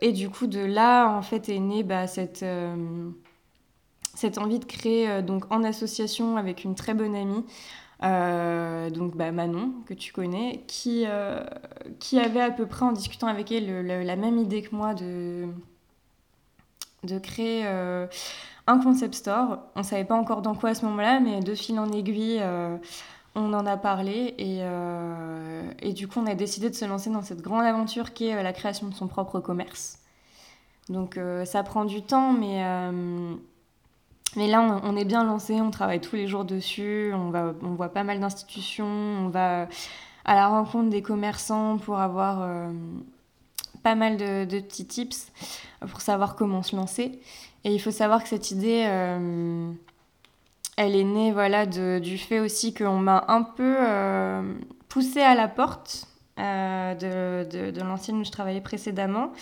[0.00, 2.44] et du coup, de là, en fait, est née bah, cette,
[4.16, 7.44] cette envie de créer, euh, donc en association avec une très bonne amie,
[8.02, 11.44] euh, donc bah, Manon, que tu connais, qui, euh,
[12.00, 14.74] qui avait à peu près, en discutant avec elle, le- le- la même idée que
[14.74, 15.46] moi de,
[17.22, 17.64] créer
[18.66, 19.58] un concept store.
[19.76, 22.42] On savait pas encore dans quoi à ce moment-là, mais de fil en aiguille,
[23.34, 24.60] on en a parlé et,
[25.86, 28.42] et du coup, on a décidé de se lancer dans cette grande aventure qui est
[28.42, 30.00] la création de son propre commerce.
[30.88, 32.64] Donc, ça prend du temps, mais,
[34.36, 37.74] mais là, on, est bien lancé, on travaille tous les jours dessus, on, va, on
[37.74, 39.68] voit pas mal d'institutions, on va
[40.24, 42.70] à la rencontre des commerçants pour avoir euh,
[43.82, 45.32] pas mal de, de petits tips
[45.88, 47.20] pour savoir comment se lancer.
[47.64, 49.70] Et il faut savoir que cette idée, euh,
[50.76, 54.42] elle est née voilà, de- du fait aussi qu'on m'a un peu euh,
[54.88, 56.06] poussée à la porte
[56.38, 59.32] euh, de, de, de l'ancienne où je travaillais précédemment.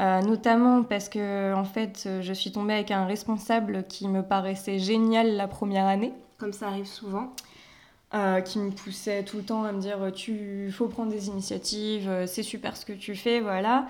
[0.00, 4.78] Euh, notamment parce que en fait, je suis tombée avec un responsable qui me paraissait
[4.78, 7.32] génial la première année Comme ça arrive souvent.
[8.14, 12.08] euh, qui me poussait tout le temps à me dire tu faut prendre des initiatives,
[12.08, 13.86] euh, c'est super ce que tu fais, voilà.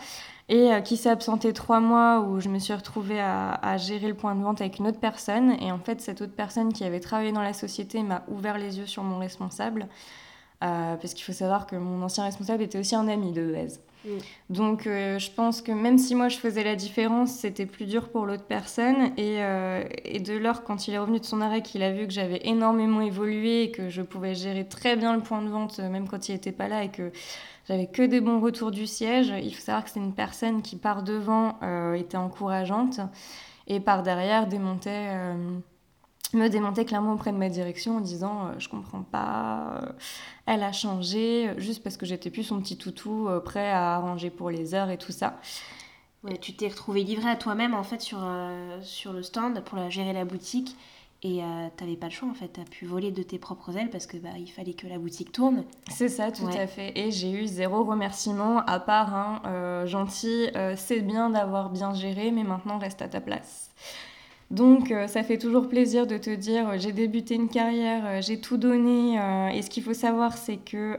[0.49, 4.09] Et euh, qui s'est absenté trois mois où je me suis retrouvée à, à gérer
[4.09, 5.53] le point de vente avec une autre personne.
[5.62, 8.79] Et en fait, cette autre personne qui avait travaillé dans la société m'a ouvert les
[8.79, 9.88] yeux sur mon responsable.
[10.64, 13.81] Euh, parce qu'il faut savoir que mon ancien responsable était aussi un ami de base.
[14.04, 14.18] Mm.
[14.50, 18.08] Donc euh, je pense que même si moi je faisais la différence, c'était plus dur
[18.11, 19.12] pour l'autre personne.
[19.16, 22.06] Et, euh, et de lors, quand il est revenu de son arrêt, qu'il a vu
[22.06, 25.78] que j'avais énormément évolué et que je pouvais gérer très bien le point de vente,
[25.80, 27.11] euh, même quand il n'était pas là, et que
[27.66, 30.76] j'avais que des bons retours du siège, il faut savoir que c'est une personne qui
[30.76, 33.00] par devant euh, était encourageante
[33.66, 35.11] et par derrière démontait...
[36.35, 39.93] me démontait clairement auprès de ma direction en disant euh, je comprends pas, euh,
[40.47, 43.95] elle a changé, euh, juste parce que j'étais plus son petit toutou euh, prêt à
[43.97, 45.38] arranger pour les heures et tout ça.
[46.25, 48.19] Ouais, tu t'es retrouvé livré à toi-même en fait sur,
[48.83, 50.77] sur le stand pour la, gérer la boutique
[51.23, 51.41] et
[51.77, 54.17] t'avais pas le choix en fait, t'as pu voler de tes propres ailes parce que
[54.17, 55.62] bah il fallait que la boutique tourne.
[55.88, 56.59] C'est ça, tout Ouais.
[56.59, 56.93] à fait.
[56.99, 62.43] Et j'ai eu zéro remerciement à part un gentil, c'est bien d'avoir bien géré, mais
[62.43, 63.71] maintenant reste à ta place.
[64.50, 68.22] Donc euh, ça fait toujours plaisir de te dire euh, j'ai débuté une carrière, euh,
[68.22, 69.16] j'ai tout donné.
[69.54, 70.98] et ce qu'il faut savoir, c'est que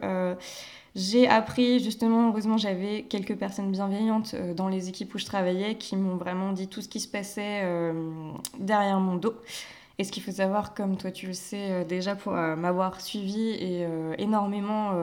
[0.96, 5.96] j'ai appris, justement, heureusement, j'avais quelques personnes bienveillantes dans les équipes où je travaillais qui
[5.96, 7.64] m'ont vraiment dit tout ce qui se passait
[8.60, 9.36] derrière mon dos.
[10.00, 13.86] Et ce qu'il faut savoir, comme toi tu le sais déjà pour m'avoir suivi et
[14.18, 14.94] énormément,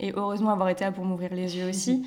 [0.00, 2.04] et heureusement avoir été là pour m'ouvrir les yeux aussi,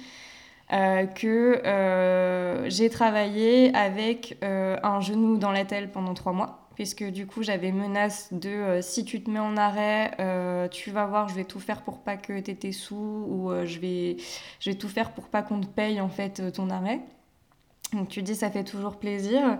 [0.72, 6.68] euh, que euh, j'ai travaillé avec euh, un genou dans la telle pendant trois mois.
[6.76, 10.12] Puisque du coup j'avais menace de si tu te mets en arrêt,
[10.72, 13.80] tu vas voir, je vais tout faire pour pas que tu tes sous ou je,
[13.80, 14.16] vais,
[14.62, 17.02] je vais tout faire pour pas qu'on te paye en fait ton arrêt.
[17.92, 19.58] Donc tu dis ça fait toujours plaisir.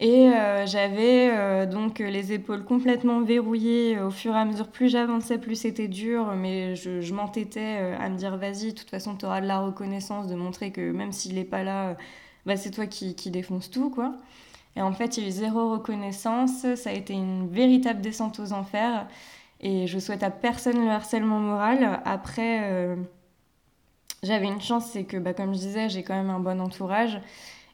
[0.00, 3.98] Et euh, j'avais euh, donc les épaules complètement verrouillées.
[4.00, 6.34] Au fur et à mesure, plus j'avançais, plus c'était dur.
[6.36, 10.28] Mais je, m'entêtais à me dire vas-y, de toute façon, tu auras de la reconnaissance,
[10.28, 11.96] de montrer que même s'il n'est pas là,
[12.46, 13.90] bah, c'est toi qui, qui défonce tout.
[13.90, 14.14] quoi.
[14.76, 16.74] Et en fait, il y a eu zéro reconnaissance.
[16.76, 19.08] Ça a été une véritable descente aux enfers.
[19.60, 22.00] Et je souhaite à personne le harcèlement moral.
[22.04, 22.96] Après,
[24.22, 27.20] j'avais une chance, c'est que, bah, comme je disais, j'ai quand même un bon entourage.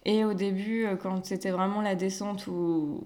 [0.06, 3.00] Et au début, euh, quand c'était vraiment la descente où,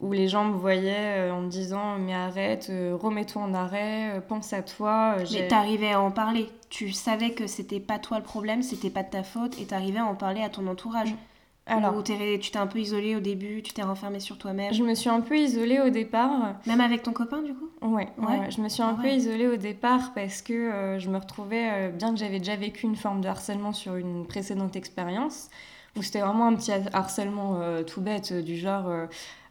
[0.00, 4.20] où les gens me voyaient euh, en me disant Mais arrête, euh, remets-toi en arrêt,
[4.28, 5.16] pense à toi.
[5.32, 6.48] Mais t'arrivais à en parler.
[6.68, 10.00] Tu savais que c'était pas toi le problème, c'était pas de ta faute, et t'arrivais
[10.00, 11.14] à en parler à ton entourage.
[11.64, 12.12] Alors, Ou tu
[12.50, 15.20] t'es un peu isolée au début, tu t'es renfermée sur toi-même Je me suis un
[15.20, 16.56] peu isolée au départ.
[16.66, 17.68] Même avec ton copain, du coup?
[17.82, 21.18] Ouais, ouais, je me suis un ah peu isolée au départ parce que je me
[21.18, 25.50] retrouvais, bien que j'avais déjà vécu une forme de harcèlement sur une précédente expérience,
[25.96, 28.90] où c'était vraiment un petit harcèlement euh, tout bête, du genre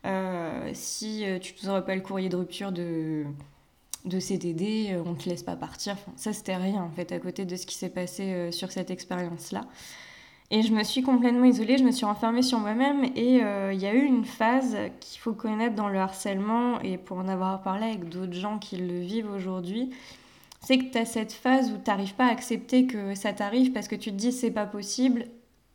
[0.05, 3.25] euh, si tu ne aurais pas le courrier de rupture de,
[4.05, 5.95] de CDD, on ne te laisse pas partir.
[6.15, 9.65] Ça, c'était rien en fait à côté de ce qui s'est passé sur cette expérience-là.
[10.53, 13.85] Et je me suis complètement isolée, je me suis renfermée sur moi-même et il y
[13.85, 17.85] a eu une phase qu'il faut connaître dans le harcèlement et pour en avoir parlé
[17.85, 19.91] avec d'autres gens qui le vivent aujourd'hui,
[20.61, 23.71] c'est que tu as cette phase où tu n'arrives pas à accepter que ça t'arrive
[23.71, 25.25] parce que tu te dis c'est pas possible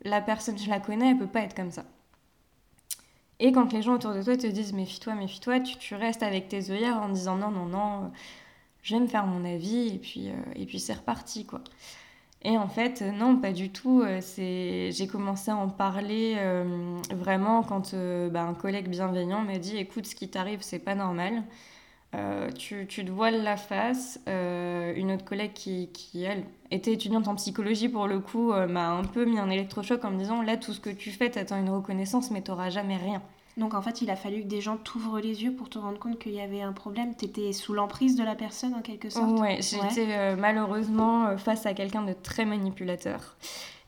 [0.03, 1.85] la personne, je la connais, elle peut pas être comme ça.
[3.39, 6.71] Et quand les gens autour de toi te disent méfie-toi, méfie-toi, tu, restes avec tes
[6.71, 8.13] œillères en disant non, non, non,
[8.83, 11.61] je vais me faire mon avis et puis, euh, et puis c'est reparti quoi.
[12.43, 14.03] Et en fait, non, pas du tout.
[14.03, 14.21] Euh.
[14.39, 17.95] J'ai commencé à en parler euh, vraiment quand
[18.31, 21.43] bah, un collègue bienveillant m'a dit écoute, ce qui t'arrive, c'est pas normal.
[22.17, 24.21] Euh, tu, tu, te voiles la face.
[24.29, 28.67] Euh, une autre collègue qui, qui, elle, était étudiante en psychologie pour le coup, euh,
[28.67, 31.31] m'a un peu mis un électrochoc en me disant là, tout ce que tu fais,
[31.31, 33.23] t'attends une reconnaissance, mais t'auras jamais rien.
[33.59, 35.99] Donc en fait, il a fallu que des gens t'ouvrent les yeux pour te rendre
[35.99, 37.15] compte qu'il y avait un problème.
[37.15, 39.39] T'étais sous l'emprise de la personne en quelque sorte.
[39.39, 43.37] Ouais, j'étais malheureusement face à quelqu'un de très manipulateur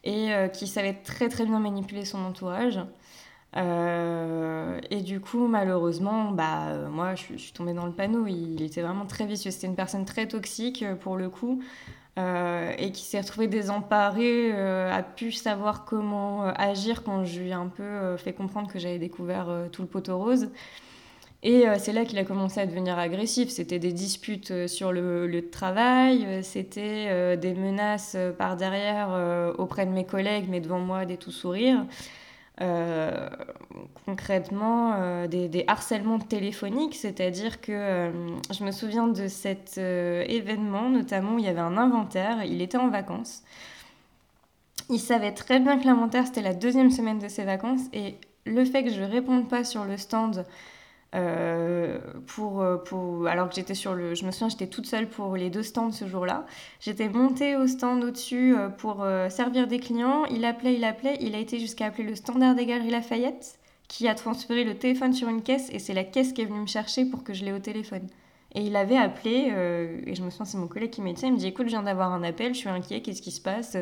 [0.05, 2.81] et qui savait très très bien manipuler son entourage.
[3.57, 8.27] Euh, et du coup, malheureusement, bah, euh, moi, je, suis tombée dans le panneau.
[8.27, 9.51] Il, était vraiment très vicieux.
[9.51, 11.63] C'était une personne très toxique, euh, pour le coup,
[12.17, 17.69] et qui s'est retrouvée désemparée, a pu savoir comment agir quand je lui ai un
[17.69, 20.49] peu fait comprendre que j'avais découvert tout le poteau rose.
[21.45, 23.51] Et c'est là qu'il a commencé à devenir agressif.
[23.51, 29.93] C'était des disputes sur le lieu de travail, c'était des menaces par derrière auprès de
[29.93, 31.87] mes collègues, mais devant moi, des tout sourires.
[32.61, 33.29] Euh,
[34.05, 38.11] concrètement euh, des, harcèlements téléphoniques, c'est-à-dire que euh,
[38.51, 42.79] je me souviens de cet événement, notamment où il y avait un inventaire, il était
[42.79, 43.45] en vacances.
[44.91, 48.17] Il savait très bien que l'inventaire c'était la deuxième semaine de ses vacances et
[48.47, 50.45] le fait que je réponde pas sur le stand
[51.15, 54.15] euh, pour, euh, pour, alors que j'étais sur le.
[54.15, 56.45] Je me souviens, j'étais toute seule pour les deux stands ce jour-là.
[56.81, 60.27] J'étais montée au stand au-dessus euh, pour servir des clients.
[60.27, 61.17] Il appelait, il appelait.
[61.21, 65.15] Il a été jusqu'à appeler le standard des Galeries Lafayette qui a transféré le téléphone
[65.15, 67.43] sur une caisse et c'est la caisse qui est venue me chercher pour que je
[67.45, 68.07] l'ai au téléphone.
[68.55, 69.53] Et il avait appelé,
[70.07, 71.23] et je me souviens, c'est mon collègue qui m'a dit.
[71.25, 73.41] Il me dit Écoute, je viens d'avoir un appel, je suis inquiet, qu'est-ce qui se
[73.41, 73.77] passe?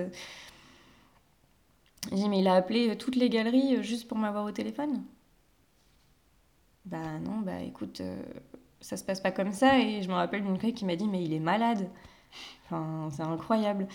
[2.11, 5.03] J'ai dit Mais il a appelé toutes les galeries juste pour m'avoir au téléphone
[6.87, 8.17] bah non, bah écoute, euh,
[8.81, 9.79] ça se passe pas comme ça.
[9.79, 11.89] Et je me rappelle d'une collègue qui m'a dit, mais il est malade.
[12.65, 13.89] Enfin, c'est incroyable.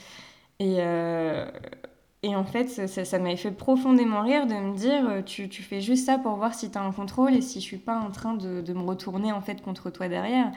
[0.59, 1.49] Et, euh,
[2.23, 5.81] et en fait, ça, m'avait fait profondément rire de me dire, euh, tu, tu fais
[5.81, 8.11] juste ça pour voir si tu as un contrôle et si je suis pas en
[8.11, 10.51] train de, de, me retourner en fait contre toi derrière.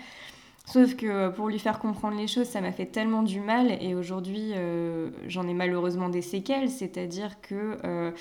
[0.67, 3.95] Sauf que pour lui faire comprendre les choses, ça m'a fait tellement du mal et
[3.95, 8.13] aujourd'hui euh, j'en ai malheureusement des séquelles, c'est-à-dire que euh,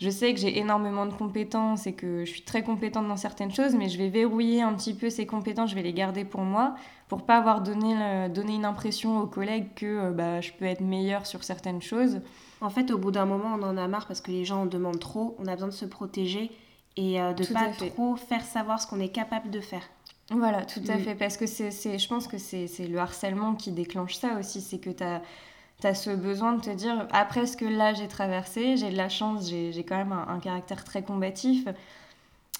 [0.00, 3.52] je sais que j'ai énormément de compétences et que je suis très compétente dans certaines
[3.54, 6.40] choses, mais je vais verrouiller un petit peu ces compétences, je vais les garder pour
[6.40, 6.74] moi,
[7.06, 10.80] pour pas avoir donné, donné une impression aux collègues que euh, bah, je peux être
[10.80, 12.20] meilleure sur certaines choses.
[12.60, 14.66] En fait, au bout d'un moment, on en a marre parce que les gens en
[14.66, 16.50] demandent trop, on a besoin de se protéger
[16.96, 19.88] et de pas trop faire savoir ce qu'on est capable de faire.
[20.30, 21.14] Voilà, tout à fait.
[21.14, 24.60] Parce que c'est, je pense que c'est, le harcèlement qui déclenche ça aussi.
[24.60, 28.76] C'est que tu as, ce besoin de te dire, après ce que là j'ai traversé,
[28.76, 31.66] j'ai de la chance, j'ai, quand même un, caractère très combatif.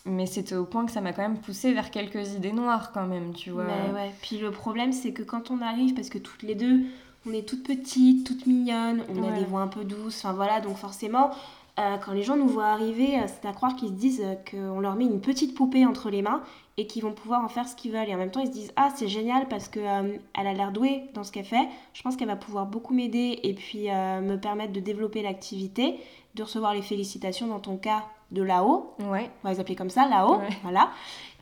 [0.05, 3.07] Mais c'était au point que ça m'a quand même poussé vers quelques idées noires quand
[3.07, 3.64] même, tu vois.
[3.64, 4.11] Mais ouais.
[4.20, 6.81] Puis le problème, c'est que quand on arrive, parce que toutes les deux,
[7.25, 10.61] on est toutes petites, toutes mignonnes, on a des voix un peu douces, enfin voilà,
[10.61, 11.31] donc forcément,
[11.79, 14.35] euh, quand les gens nous voient arriver, euh, c'est à croire qu'ils se disent euh,
[14.51, 16.42] qu'on leur met une petite poupée entre les mains
[16.78, 18.08] et qu'ils vont pouvoir en faire ce qu'ils veulent.
[18.08, 19.85] Et en même temps, ils se disent Ah, c'est génial parce qu'elle
[20.35, 21.68] a l'air douée dans ce qu'elle fait.
[21.92, 25.96] Je pense qu'elle va pouvoir beaucoup m'aider et puis me permettre de développer l'activité.
[26.35, 28.94] de recevoir les félicitations dans ton cas de là-haut.
[29.00, 29.28] Ouais.
[29.44, 30.38] On va les appeler comme ça, là-haut.
[30.38, 30.48] Ouais.
[30.62, 30.88] Voilà.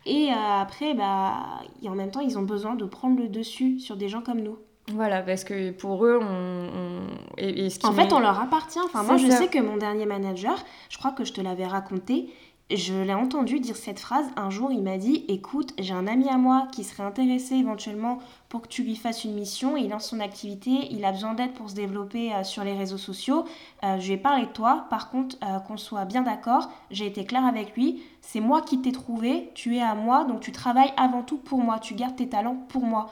[0.05, 3.79] Et euh, après, bah, et en même temps, ils ont besoin de prendre le dessus
[3.79, 4.57] sur des gens comme nous.
[4.91, 6.25] Voilà, parce que pour eux, on.
[6.25, 8.79] on- et, et ce qui En fait, on leur appartient.
[8.83, 10.55] Enfin, moi, je sais que mon dernier manager,
[10.89, 12.27] je crois que je te l'avais raconté,
[12.75, 14.25] je l'ai entendu dire cette phrase.
[14.35, 18.19] Un jour, il m'a dit Écoute, j'ai un ami à moi qui serait intéressé éventuellement
[18.49, 19.77] pour que tu lui fasses une mission.
[19.77, 22.97] Il lance son activité, il a besoin d'aide pour se développer euh, sur les réseaux
[22.97, 23.45] sociaux.
[23.83, 24.85] Euh, je lui ai parlé de toi.
[24.89, 28.03] Par contre, euh, qu'on soit bien d'accord, j'ai été claire avec lui.
[28.21, 31.59] C'est moi qui t'ai trouvé, tu es à moi, donc tu travailles avant tout pour
[31.59, 31.79] moi.
[31.79, 33.11] Tu gardes tes talents pour moi.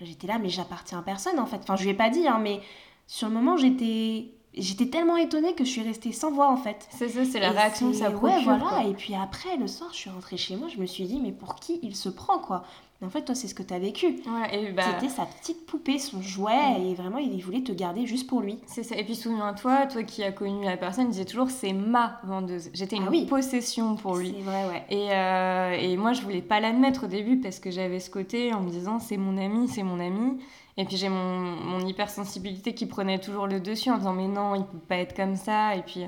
[0.00, 1.58] J'étais là, mais j'appartiens à personne en fait.
[1.62, 2.60] Enfin, je lui ai pas dit, hein, mais
[3.06, 4.35] sur le moment, j'étais.
[4.56, 6.86] J'étais tellement étonnée que je suis restée sans voix en fait.
[6.90, 8.36] C'est ça, c'est la Et réaction que ça procure.
[8.36, 8.64] Ouais, voilà.
[8.64, 8.84] quoi.
[8.84, 11.32] Et puis après, le soir, je suis rentrée chez moi, je me suis dit, mais
[11.32, 12.64] pour qui il se prend quoi?
[13.02, 14.06] Mais en fait, toi, c'est ce que tu as vécu.
[14.52, 18.26] Et bah, C'était sa petite poupée, son jouet, et vraiment, il voulait te garder juste
[18.26, 18.58] pour lui.
[18.64, 18.96] C'est ça.
[18.96, 22.70] Et puis souviens-toi, toi qui as connu la personne, il disait toujours c'est ma vendeuse.
[22.72, 23.26] J'étais une Ah oui.
[23.26, 24.32] possession pour lui.
[24.34, 24.84] C'est vrai, ouais.
[24.88, 28.54] Et, euh, et moi, je voulais pas l'admettre au début parce que j'avais ce côté
[28.54, 30.38] en me disant c'est mon ami, c'est mon ami.
[30.76, 34.54] Et puis j'ai mon, mon hypersensibilité qui prenait toujours le dessus en disant mais non,
[34.54, 35.74] il peut pas être comme ça.
[35.74, 36.06] Et puis,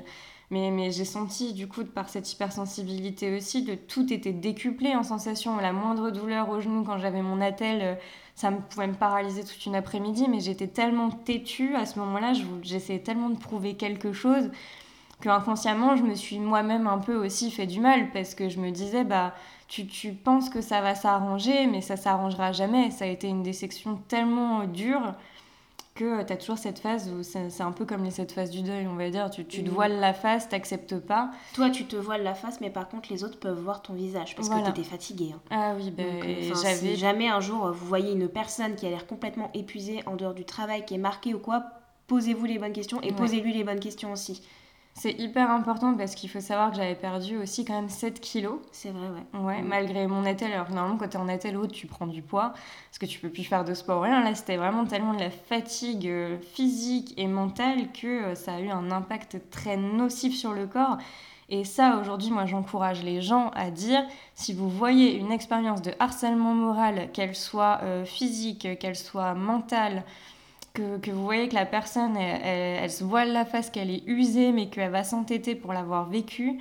[0.51, 5.03] mais, mais j'ai senti du coup, par cette hypersensibilité aussi, que tout était décuplé en
[5.03, 5.57] sensation.
[5.57, 7.95] La moindre douleur au genou quand j'avais mon attel, euh,
[8.35, 10.27] ça me pouvait me paralyser toute une après-midi.
[10.27, 14.49] Mais j'étais tellement têtue à ce moment-là, j'essayais tellement de prouver quelque chose
[15.21, 18.57] que inconsciemment je me suis moi-même un peu aussi fait du mal parce que je
[18.59, 19.33] me disais bah
[19.69, 23.43] tu, tu penses que ça va s'arranger mais ça s'arrangera jamais ça a été une
[23.43, 25.13] désection tellement dure
[25.95, 28.61] que tu as toujours cette phase où c'est un peu comme les sept phases du
[28.61, 31.95] deuil on va dire tu, tu te voiles la face t'acceptes pas Toi, tu te
[31.97, 34.63] voiles la face, mais par contre, les autres peuvent voir ton visage parce Voilà.
[34.63, 35.33] que tu étais fatiguée.
[35.35, 35.41] hein.
[35.51, 38.85] ah oui ben euh, enfin, si jamais un jour euh, vous voyez une personne qui
[38.85, 41.63] a l'air complètement épuisée en dehors du travail, qui est marquée ou quoi,
[42.07, 43.17] posez-vous les bonnes questions et Ouais.
[43.17, 44.41] posez-lui les bonnes questions aussi.
[44.99, 48.59] C'est hyper important parce qu'il faut savoir que j'avais perdu aussi quand même 7 kilos
[48.71, 49.39] C'est vrai, ouais.
[49.39, 49.67] Ouais, Mm.
[49.67, 50.51] malgré mon attel.
[50.51, 52.53] Alors, normalement, quand t'es en attel haute, tu prends du poids
[52.89, 54.01] parce que tu peux plus faire de sport.
[54.03, 54.23] Rien.
[54.23, 58.59] Là, c'était vraiment tellement de la fatigue euh, physique et mentale que euh, ça a
[58.59, 60.97] eu un impact très nocif sur le corps.
[61.51, 64.03] Et ça, aujourd'hui, moi, j'encourage les gens à dire
[64.35, 70.03] si vous voyez une expérience de harcèlement moral, qu'elle soit euh, physique, qu'elle soit mentale,
[71.01, 74.67] que, vous voyez que la personne, elle, se voile la face, qu'elle est usée, mais
[74.67, 76.59] qu'elle va s'entêter pour l'avoir vécu,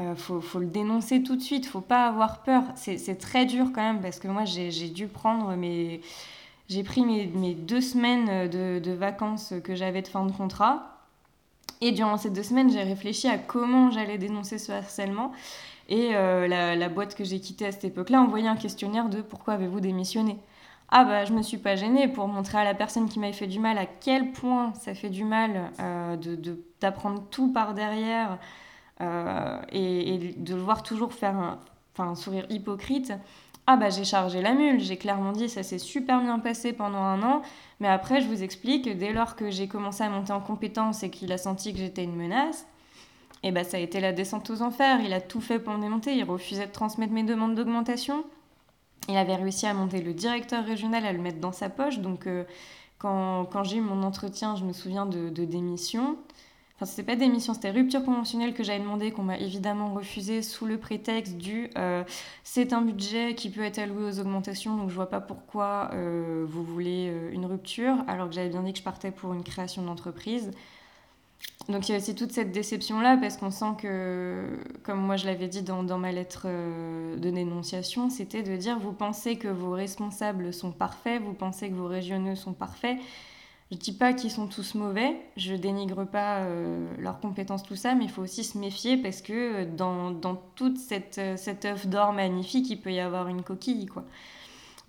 [0.00, 2.62] euh, faut, le dénoncer tout de suite, faut pas avoir peur.
[2.74, 6.00] C'est très dur quand même parce que moi j'ai dû prendre mes.
[6.68, 10.96] J'ai pris mes, deux semaines de, de vacances que j'avais de fin de contrat.
[11.80, 15.32] Et durant ces deux semaines, j'ai réfléchi à comment j'allais dénoncer ce harcèlement.
[15.88, 19.22] Et euh, la, la boîte que j'ai quittée à cette époque-là envoyait un questionnaire de
[19.22, 20.36] pourquoi avez-vous démissionné
[20.90, 23.46] Ah bah je me suis pas gênée pour montrer à la personne qui m'avait fait
[23.46, 28.38] du mal à quel point ça fait du mal euh, de- d'apprendre tout par derrière
[29.00, 31.58] euh, et, de le voir toujours faire un,
[31.98, 33.12] un sourire hypocrite.
[33.66, 36.98] Ah bah j'ai chargé la mule, j'ai clairement dit ça s'est super bien passé pendant
[36.98, 37.42] un an,
[37.80, 41.10] mais après je vous explique, dès lors que j'ai commencé à monter en compétence et
[41.10, 42.66] qu'il a senti que j'étais une menace,
[43.42, 45.80] et bah ça a été la descente aux enfers, il a tout fait pour me
[45.82, 48.24] démonter, il refusait de transmettre mes demandes d'augmentation,
[49.08, 52.26] il avait réussi à monter le directeur régional, à le mettre dans sa poche, donc
[52.26, 52.44] euh,
[52.98, 56.16] quand, quand j'ai eu mon entretien, je me souviens de, démission,
[56.76, 60.64] Enfin, c'était pas démission, c'était rupture conventionnelle que j'avais demandé, qu'on m'a évidemment refusé sous
[60.64, 62.04] le prétexte du euh,
[62.42, 66.46] c'est un budget qui peut être alloué aux augmentations, donc je vois pas pourquoi euh,
[66.48, 69.82] vous voulez une rupture, alors que j'avais bien dit que je partais pour une création
[69.82, 70.52] d'entreprise.
[71.68, 75.26] Donc il y a aussi toute cette déception-là, parce qu'on sent que, comme moi je
[75.26, 79.46] l'avais dit dans, dans ma lettre euh, de dénonciation, c'était de dire vous pensez que
[79.46, 82.98] vos responsables sont parfaits, vous pensez que vos régionaux sont parfaits,
[83.70, 87.94] je dis pas qu'ils sont tous mauvais, je dénigre pas euh, leurs compétences, tout ça,
[87.94, 91.86] mais il faut aussi se méfier parce que euh, dans, dans toute cette, cette œuf
[91.86, 94.04] d'or magnifique, il peut y avoir une coquille, quoi.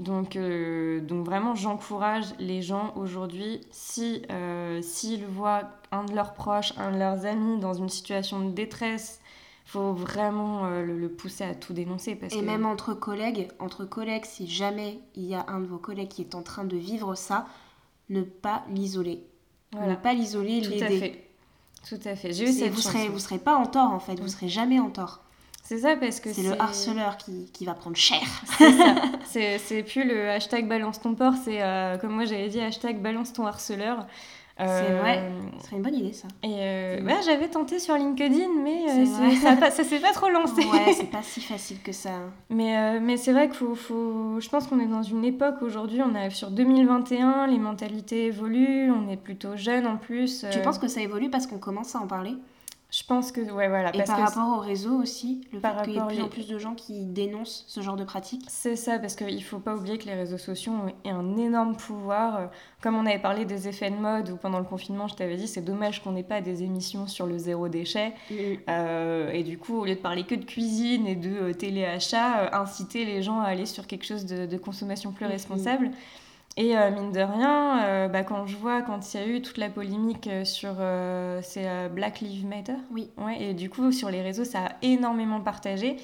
[0.02, 6.34] Donc, euh, donc vraiment, j'encourage les gens aujourd'hui, si, euh, s'ils voient un de leurs
[6.34, 9.20] proches, un de leurs amis dans une situation de détresse,
[9.66, 12.16] faut vraiment euh, le, le pousser à tout dénoncer.
[12.16, 12.44] Parce Et que...
[12.46, 16.22] même entre collègues, entre collègues, si jamais il y a un de vos collègues qui
[16.24, 17.46] est en train de vivre ça,
[18.10, 19.24] ne pas l'isoler.
[19.72, 19.92] Voilà.
[19.92, 21.00] Ne pas l'isoler, Tout à l'aider.
[21.00, 21.28] fait.
[21.88, 22.34] Tout à fait.
[22.34, 22.92] J'ai eu C'est- cette Vous chance.
[22.92, 25.22] serez, vous serez pas en tort en fait, vous serez jamais en tort.
[25.72, 28.20] C'est ça parce que C'est le harceleur qui, qui va prendre cher.
[28.58, 28.96] C'est ça.
[29.58, 33.32] C'est, plus le hashtag balance ton porc, c'est euh, comme moi j'avais dit hashtag balance
[33.32, 34.06] ton harceleur.
[34.58, 35.32] C'est Euh, vrai.
[35.60, 36.28] Ce serait une bonne idée ça.
[36.44, 39.06] Et euh, ouais, j'avais tenté sur LinkedIn, mais euh,
[39.42, 40.62] ça, a pas- ça s'est pas trop lancé.
[40.66, 42.10] Ouais, c'est pas si facile que ça.
[42.50, 45.62] Mais, euh, mais c'est vrai qu'il faut, faut- Je pense qu'on est dans une époque
[45.62, 50.46] aujourd'hui, on arrive sur 2021, les mentalités évoluent, on est plutôt jeune en plus.
[50.52, 52.36] Tu euh, penses que ça évolue parce qu'on commence à en parler?
[52.92, 53.90] Je pense que, ouais, voilà.
[53.96, 56.06] Et parce par que rapport au réseau aussi, le Par fait qu'il y ait de
[56.08, 58.44] plus en plus de gens qui dénoncent ce genre de pratique.
[58.50, 61.78] C'est ça, parce qu'il ne faut pas oublier que les réseaux sociaux ont un énorme
[61.78, 62.50] pouvoir.
[62.82, 65.48] Comme on avait parlé des effets de mode, ou pendant le confinement, je t'avais dit,
[65.48, 68.14] c'est dommage qu'on n'ait pas des émissions sur le zéro déchet.
[68.70, 72.40] Euh, et du coup, au lieu de parler que de cuisine et de euh, téléachat,
[72.42, 75.32] euh, inciter les gens à aller sur quelque chose de, de consommation plus Mhm.
[75.32, 75.92] responsable.
[76.58, 79.42] Et euh, mine de rien, euh, bah, quand je vois, quand il y a eu
[79.42, 83.10] toute la polémique euh, sur euh, euh, Black Lives Matter, Oui.
[83.18, 85.96] ouais, et du coup, sur les réseaux, ça a énormément partagé.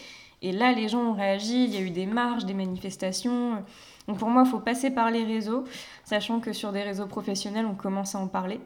[0.41, 3.63] Et là, les gens ont réagi, il y a eu des marches, des manifestations.
[4.07, 5.65] Donc pour moi, il faut passer par les réseaux,
[6.05, 8.59] sachant que sur des réseaux professionnels, on commence à en parler.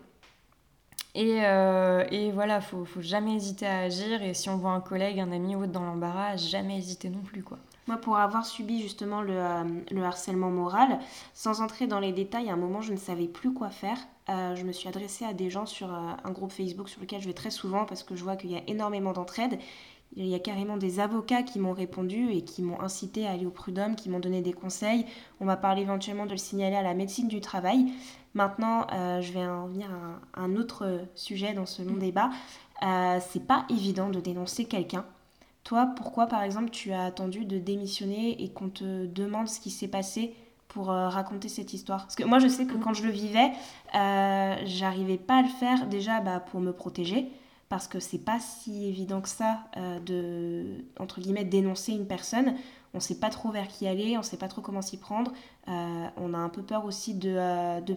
[1.16, 4.22] Et, et voilà, il faut, faut jamais hésiter à agir.
[4.22, 7.22] Et si on voit un collègue, un ami ou autre dans l'embarras, jamais hésiter non
[7.22, 7.44] plus.
[7.44, 7.58] quoi.
[7.88, 11.00] Moi, pour avoir subi justement le, euh, le harcèlement moral,
[11.34, 13.98] sans entrer dans les détails, à un moment, je ne savais plus quoi faire.
[14.30, 17.22] Euh, je me suis adressée à des gens sur euh, un groupe Facebook sur lequel
[17.22, 19.58] je vais très souvent parce que je vois qu'il y a énormément d'entraide.
[20.16, 23.46] Il y a carrément des avocats qui m'ont répondu et qui m'ont incité à aller
[23.46, 25.06] au prud'homme, qui m'ont donné des conseils.
[25.40, 27.94] On m'a parlé éventuellement de le signaler à la médecine du travail.
[28.34, 32.30] Maintenant, euh, je vais en venir à un, un autre sujet dans ce long débat.
[32.84, 35.06] Euh, c'est pas évident de dénoncer quelqu'un.
[35.64, 39.70] Toi, pourquoi par exemple tu as attendu de démissionner et qu'on te demande ce qui
[39.70, 40.34] s'est passé
[40.68, 42.02] pour euh, raconter cette histoire?
[42.02, 43.52] Parce que moi je sais que quand je le vivais,
[43.96, 47.30] euh, j'arrivais pas à le faire déjà bah, pour me protéger,
[47.70, 52.56] parce que c'est pas si évident que ça euh, de, entre guillemets, dénoncer une personne.
[52.94, 55.32] On sait pas trop vers qui aller, on sait pas trop comment s'y prendre.
[55.68, 57.96] On a un peu peur aussi de, de-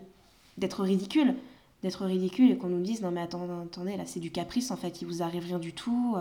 [0.59, 1.35] d'être ridicule.
[1.83, 4.77] D'être ridicule et qu'on nous dise non mais attends, attendez, là c'est du caprice en
[4.77, 6.17] fait, il vous arrive rien du tout.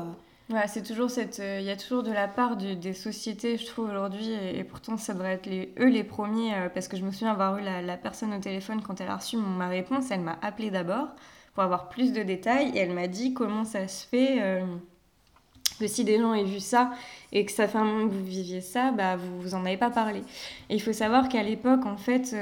[0.49, 1.39] Ouais, c'est toujours cette.
[1.39, 4.97] euh, Il y a toujours de la part des sociétés, je trouve, aujourd'hui, et, pourtant,
[4.97, 7.97] ça devrait être eux les premiers, euh, parce que je me souviens avoir eu la,
[7.97, 10.11] personne au téléphone quand elle a reçu ma réponse.
[10.11, 11.07] Elle m'a appelé d'abord
[11.53, 14.65] pour avoir plus de détails, et elle m'a dit comment ça se fait euh,
[15.79, 16.91] que si des gens aient vu ça
[17.31, 19.77] et que ça fait un moment que vous viviez ça, bah, vous, vous en avez
[19.77, 20.19] pas parlé.
[20.69, 22.35] Et il faut savoir qu'à l'époque, en fait.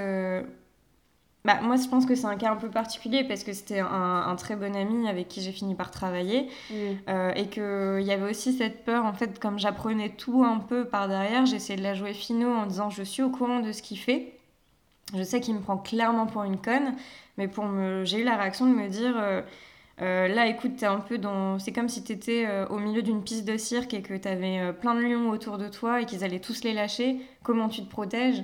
[1.46, 3.88] Bah, moi, je pense que c'est un cas un peu particulier parce que c'était un,
[4.28, 6.50] un très bon ami avec qui j'ai fini par travailler.
[7.10, 10.86] Euh, et qu'il y avait aussi cette peur, en fait, comme j'apprenais tout un peu
[10.86, 13.82] par derrière, j'essayais de la jouer finaux en disant je suis au courant de ce
[13.82, 14.34] qu'il fait.
[15.16, 16.96] Je sais qu'il me prend clairement pour une conne,
[17.38, 18.06] mais pour me...
[18.06, 19.42] j'ai eu la réaction de me dire euh,
[20.02, 21.60] euh, là, écoute, t'es un peu dans.
[21.60, 24.74] C'est comme si t'étais euh, au milieu d'une piste de cirque et que t'avais euh,
[24.74, 27.18] plein de lions autour de toi et qu'ils allaient tous les lâcher.
[27.44, 28.44] Comment tu te protèges?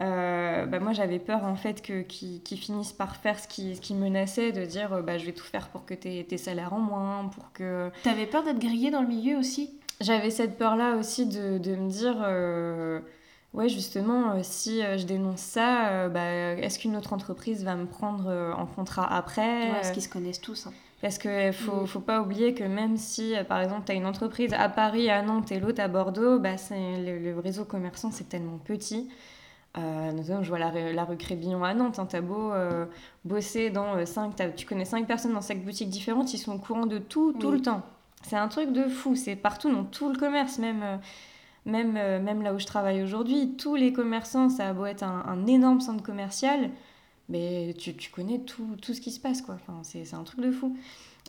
[0.00, 3.76] Euh, bah, moi j'avais peur en fait que qu'ils qu'ils finissent par faire ce qui,
[3.76, 6.38] ce qui menaçait de dire euh, bah, je vais tout faire pour que tes, tes
[6.38, 9.78] salaires en moins pour que T'avais peur d'être grillé dans le milieu aussi?
[10.00, 13.00] J'avais cette peur-là aussi de, de me dire, euh,
[13.52, 17.84] ouais, justement, euh, si euh, je dénonce ça, bah, est-ce qu'une autre entreprise va me
[17.84, 19.64] prendre en contrat après?
[19.66, 20.66] Ouais, parce qu'ils se connaissent tous.
[20.66, 20.72] hein.
[21.02, 21.86] Parce qu'il faut, Mm.
[21.86, 25.20] faut pas oublier que même si, par exemple, tu as une entreprise à Paris, à
[25.20, 29.10] Nantes et l'autre à Bordeaux, bah, le, le réseau commerçant, c'est tellement petit.
[29.78, 31.98] Euh, notamment, je vois la, rue- la rue Crébillon à Nantes.
[32.00, 32.86] Hein, t'as beau euh,
[33.24, 36.54] bosser dans euh, cinq, t'as- tu connais cinq personnes dans cinq boutiques différentes, ils sont
[36.54, 37.56] au courant de tout, tout Oui.
[37.58, 37.82] le temps.
[38.22, 39.14] C'est un truc de fou.
[39.14, 40.96] C'est partout dans tout le commerce, même, euh,
[41.66, 43.54] même, euh, même là où je travaille aujourd'hui.
[43.56, 46.70] Tous les commerçants, ça a beau être un, un énorme centre commercial,
[47.28, 49.54] mais tu, tu connais tout, tout ce qui se passe, quoi.
[49.54, 50.76] Enfin, c'est c'est un truc de fou.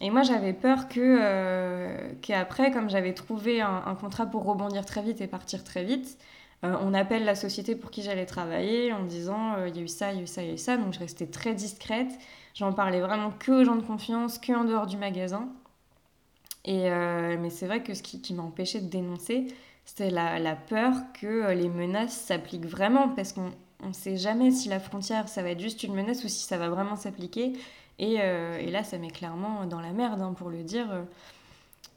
[0.01, 5.03] Et moi, j'avais peur que qu'après, comme j'avais trouvé un, un contrat pour rebondir très
[5.03, 6.17] vite et partir très vite,
[6.63, 9.81] euh, on appelle la société pour qui j'allais travailler en disant euh, il y a
[9.83, 10.77] eu ça, il y a eu ça, il y a eu ça.
[10.77, 12.11] Donc je restais très discrète.
[12.53, 15.49] J'en parlais vraiment que aux gens de confiance, que en dehors du magasin.
[16.65, 19.47] Et, euh, mais c'est vrai que ce qui, qui m'a empêché de dénoncer,
[19.85, 23.51] c'était la, la peur que les menaces s'appliquent vraiment, parce qu'on
[23.83, 26.57] ne sait jamais si la frontière, ça va être juste une menace ou si ça
[26.57, 27.53] va vraiment s'appliquer.
[27.97, 30.87] Et, et là, ça met clairement dans la merde, hein, pour le dire.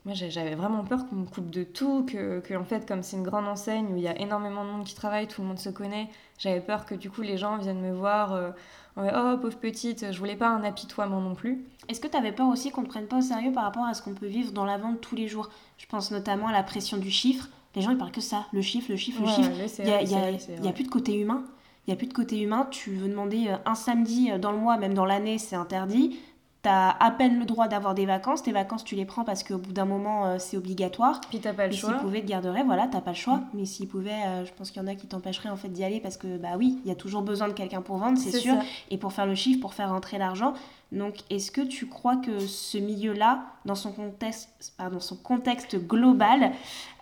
[0.04, 3.16] Moi, j'avais vraiment peur qu'on me coupe de tout, que, que, en fait, comme c'est
[3.16, 5.58] une grande enseigne où il y a énormément de monde qui travaille, tout le monde
[5.58, 8.50] se connaît, j'avais peur que du coup les gens viennent me voir, euh,
[8.98, 11.64] oh pauvre petite, je voulais pas un apitoiement non plus.
[11.88, 13.94] Est-ce que tu avais peur aussi qu'on ne prenne pas au sérieux par rapport à
[13.94, 15.48] ce qu'on peut vivre dans la vente tous les jours?
[15.78, 17.48] Je pense notamment à la pression du chiffre.
[17.74, 19.50] Les gens, ils parlent que ça, le chiffre, le chiffre, le chiffre.
[19.84, 21.44] Il n'y a, a- plus de côté humain.
[21.86, 22.68] Il n'y a plus de côté humain.
[22.70, 26.18] Tu veux demander euh, un samedi euh, dans le mois, même dans l'année, c'est interdit.
[26.64, 28.42] Tu as à peine le droit d'avoir des vacances.
[28.42, 31.20] Tes vacances, tu les prends parce qu'au bout d'un moment, euh, c'est obligatoire.
[31.28, 31.98] Puis t'as pas le Et s'ils choix.
[31.98, 33.40] pouvaient te garder, voilà, t'as pas le choix.
[33.52, 35.84] Mais s'ils pouvaient, euh, je pense qu'il y en a qui t'empêcheraient en fait d'y
[35.84, 38.38] aller parce que, bah oui, il y a toujours besoin de quelqu'un pour vendre, c'est
[38.38, 38.54] sûr.
[38.54, 38.62] ça.
[38.90, 40.54] et pour faire le chiffre, pour faire rentrer l'argent.
[40.90, 46.52] Donc, est-ce que tu crois que ce milieu-là, dans son contexte, pardon, son contexte global,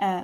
[0.00, 0.20] euh,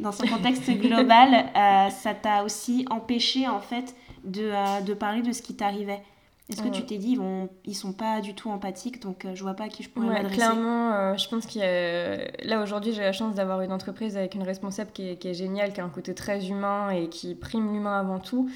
[0.00, 5.32] dans son contexte global, euh, ça t'a aussi empêché en fait de, de parler de
[5.32, 6.02] ce qui t'arrivait?
[6.48, 9.42] Est-ce que tu t'es dit, ils, vont, ils sont pas du tout empathiques, donc je
[9.42, 12.16] vois pas à qui je pourrais ouais, m'adresser Clairement, je pense qu'il y a...
[12.44, 15.34] Là, aujourd'hui, j'ai la chance d'avoir une entreprise avec une responsable qui est, qui est,
[15.34, 18.50] géniale, qui a un côté très humain et qui prime l'humain avant tout.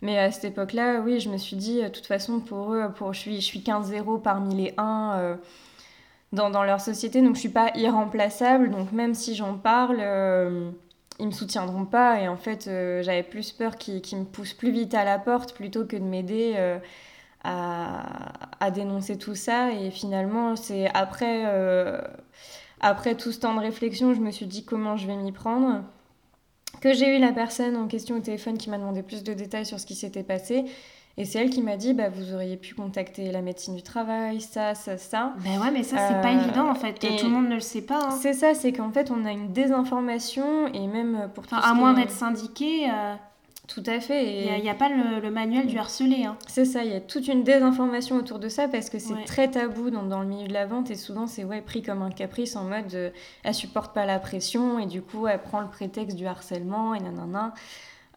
[0.00, 3.12] Mais à cette époque-là, oui, je me suis dit, de toute façon, pour eux, pour,
[3.12, 5.38] je suis, je suis 15-0 parmi les 1
[6.32, 8.70] dans, dans, leur société, donc je suis pas irremplaçable.
[8.70, 10.70] Donc même si j'en parle, euh,
[11.18, 12.20] ils me soutiendront pas.
[12.20, 15.54] Et en fait, euh, j'avais plus peur qu'ils me poussent plus vite à la porte
[15.54, 16.78] plutôt que de m'aider euh,
[17.44, 19.72] à, à, dénoncer tout ça.
[19.72, 21.44] Et finalement, c'est après,
[22.80, 25.82] après tout ce temps de réflexion, je me suis dit comment je vais m'y prendre.
[26.80, 29.66] Que j'ai eu la personne en question au téléphone qui m'a demandé plus de détails
[29.66, 30.64] sur ce qui s'était passé.
[31.18, 34.40] Et c'est elle qui m'a dit, bah, vous auriez pu contacter la médecine du travail,
[34.40, 35.34] ça, ça, ça.
[35.44, 36.94] Ben ouais, mais ça, c'est pas euh, évident en fait.
[36.94, 38.06] Tout le monde ne le sait pas.
[38.06, 38.10] Hein.
[38.10, 41.92] C'est ça, c'est qu'en fait, on a une désinformation et même pour tout À moins
[41.92, 42.88] d'être syndiqué.
[42.90, 43.14] Euh,
[43.68, 44.56] tout à fait.
[44.56, 46.24] Il n'y a, pas le, manuel du harcelé.
[46.24, 46.36] Hein.
[46.46, 49.50] C'est ça, il y a toute une désinformation autour de ça parce que c'est très
[49.50, 52.10] tabou dans, dans, le milieu de la vente et souvent c'est ouais, pris comme un
[52.10, 53.10] caprice en mode euh,
[53.44, 57.00] elle supporte pas la pression et du coup elle prend le prétexte du harcèlement et
[57.00, 57.54] nanana.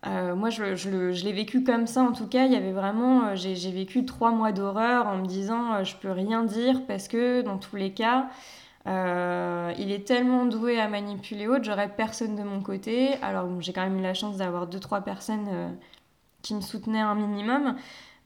[0.08, 2.46] Euh, moi, je, je, l'ai vécu comme ça, en tout cas.
[2.46, 5.96] Il y avait vraiment, euh, j'ai vécu trois mois d'horreur en me disant, euh, je
[5.96, 8.28] peux rien dire parce que dans tous les cas,
[8.86, 13.16] il est tellement doué à manipuler autre, j'aurais personne de mon côté.
[13.22, 15.78] Alors, j'ai quand même eu la chance d'avoir deux, trois personnes
[16.42, 17.76] qui me soutenaient un minimum.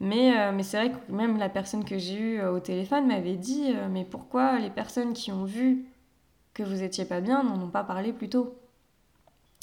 [0.00, 3.74] Mais, mais c'est vrai que même la personne que j'ai eue au téléphone m'avait dit,
[3.90, 5.84] mais pourquoi les personnes qui ont vu
[6.54, 8.54] que vous étiez pas bien n'en ont pas parlé plus tôt?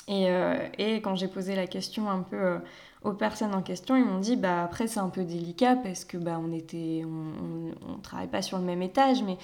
[0.07, 2.59] Et, euh, et, quand j'ai posé la question un peu euh,
[3.03, 6.17] aux personnes en question, ils m'ont dit bah après c'est un peu délicat parce que
[6.17, 9.37] bah on était on, on, travaille pas sur le même étage mais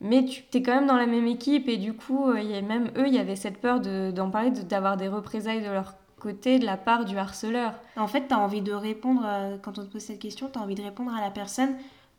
[0.00, 2.54] mais tu es quand même dans la même équipe et du coup euh, il y
[2.54, 5.70] a même eux il y avait cette peur d'en de, parler d'avoir des représailles de
[5.70, 7.72] leur côté de la part du harceleur.
[7.96, 9.22] En fait, tu as envie de répondre
[9.62, 11.70] quand on te pose cette question, tu as envie de répondre à la personne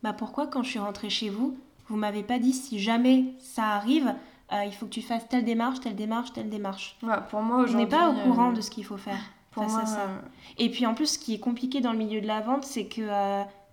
[0.04, 1.56] bah pourquoi quand je suis rentrée chez vous,
[1.88, 4.14] vous m'avez pas dit si jamais ça arrive
[4.52, 6.98] euh, il faut que tu fasses telle démarche, telle démarche, telle démarche?
[7.30, 9.20] pour moi, On n'est pas au courant euh, de ce qu'il faut faire
[9.52, 10.02] pour face à ça.
[10.02, 10.20] Euh,
[10.58, 12.86] Et puis en plus, ce qui est compliqué dans le milieu de la vente, c'est
[12.86, 13.08] que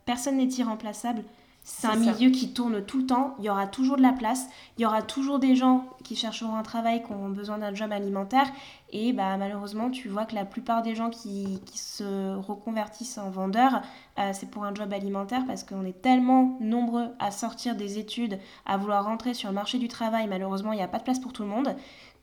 [0.04, 1.24] personne n'est irremplaçable.
[1.70, 4.48] C'est un milieu qui tourne tout le temps, il y aura toujours de la place,
[4.78, 7.92] il y aura toujours des gens qui chercheront un travail, qui auront besoin d'un job
[7.92, 8.46] alimentaire.
[8.90, 13.30] Et bah, malheureusement, tu vois que la plupart des gens qui, qui se reconvertissent en
[13.30, 13.82] vendeurs,
[14.18, 18.38] euh, c'est pour un job alimentaire parce qu'on est tellement nombreux à sortir des études,
[18.64, 20.26] à vouloir rentrer sur le marché du travail.
[20.26, 21.76] Malheureusement, il n'y a pas de place pour tout le monde.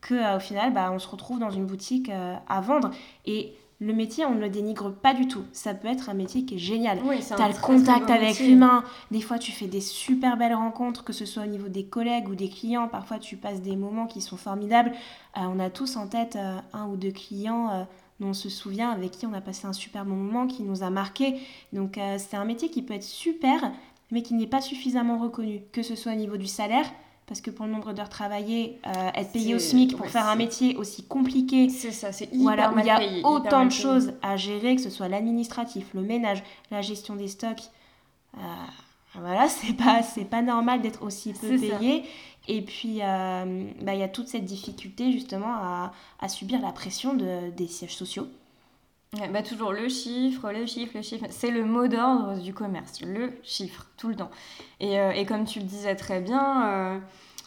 [0.05, 2.89] Qu'au euh, final, bah, on se retrouve dans une boutique euh, à vendre.
[3.25, 5.43] Et le métier, on ne le dénigre pas du tout.
[5.51, 6.99] Ça peut être un métier qui est génial.
[7.03, 8.83] Oui, tu as le contact avec l'humain.
[9.11, 12.29] Des fois, tu fais des super belles rencontres, que ce soit au niveau des collègues
[12.29, 12.87] ou des clients.
[12.87, 14.91] Parfois, tu passes des moments qui sont formidables.
[15.37, 17.83] Euh, on a tous en tête euh, un ou deux clients euh,
[18.21, 20.83] dont on se souvient, avec qui on a passé un super bon moment, qui nous
[20.83, 21.35] a marqué.
[21.73, 23.73] Donc, c'est un métier qui peut être super,
[24.09, 26.85] mais qui n'est pas suffisamment reconnu, que ce soit au niveau du salaire,
[27.27, 30.35] parce que pour le nombre d'heures travaillées, euh, être payé au SMIC pour faire un
[30.35, 34.75] métier aussi compliqué, c'est ça, c'est voilà, il y a autant de choses à gérer,
[34.75, 37.63] que ce soit l'administratif, le ménage, la gestion des stocks.
[38.37, 38.41] Euh,
[39.15, 42.03] voilà, c'est pas c'est pas normal d'être aussi peu payé.
[42.47, 46.71] Et puis euh, bah, il y a toute cette difficulté justement à, à subir la
[46.71, 48.27] pression de, des sièges sociaux.
[49.31, 51.25] Bah, toujours le chiffre, le chiffre, le chiffre.
[51.29, 54.31] C'est le mot d'ordre du commerce, le chiffre, tout le temps.
[54.79, 56.99] Et, euh, et comme tu le disais très bien, euh,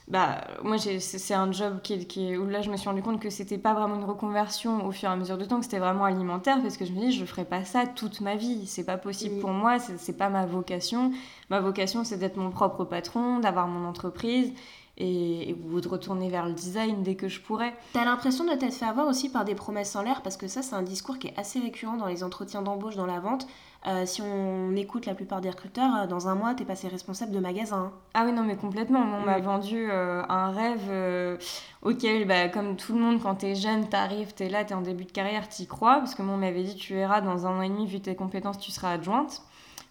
[0.08, 3.28] bah, moi c'est un job qui, qui où là je me suis rendu compte que
[3.28, 6.04] c'était pas vraiment une reconversion au fur et à mesure du temps, que c'était vraiment
[6.04, 8.96] alimentaire, parce que je me dis je ferai pas ça toute ma vie, c'est pas
[8.96, 11.12] possible pour moi, c'est pas ma vocation.
[11.50, 14.52] Ma vocation c'est d'être mon propre patron, d'avoir mon entreprise
[14.98, 17.74] et, ou de retourner vers le design dès que je pourrais.
[17.92, 20.62] T'as l'impression de t'être fait avoir aussi par des promesses en l'air parce que ça
[20.62, 23.46] c'est un discours qui est assez récurrent dans les entretiens d'embauche dans la vente.
[23.86, 27.30] Euh, si on écoute la plupart des recruteurs, euh, dans un mois, t'es passé responsable
[27.30, 27.92] de magasin.
[28.12, 28.98] Ah oui, non, mais complètement.
[28.98, 31.38] On m'a vendu euh, un rêve
[31.82, 35.04] auquel, bah, comme tout le monde, quand t'es jeune, t'arrives, t'es là, t'es en début
[35.04, 35.98] de carrière, t'y crois.
[35.98, 38.16] Parce que moi, on m'avait dit, tu verras, dans un an et demi, vu tes
[38.16, 39.42] compétences, tu seras adjointe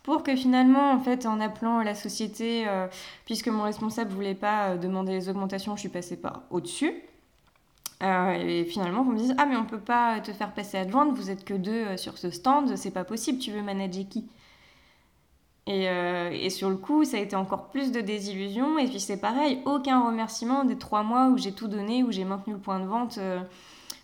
[0.08, 2.88] pour que finalement, en fait, en appelant la société, euh,
[3.26, 6.94] puisque mon responsable voulait pas euh, demander les augmentations, je suis passée par au-dessus.
[8.02, 11.14] Euh, et finalement, on me dise ah mais on peut pas te faire passer adjointe,
[11.14, 14.30] vous êtes que deux sur ce stand, c'est pas possible, tu veux manager qui?
[15.66, 18.78] Et, et, sur le coup, ça a été encore plus de désillusion.
[18.78, 22.24] Et puis c'est pareil, aucun remerciement des trois mois où j'ai tout donné, où j'ai
[22.24, 23.20] maintenu le point de vente.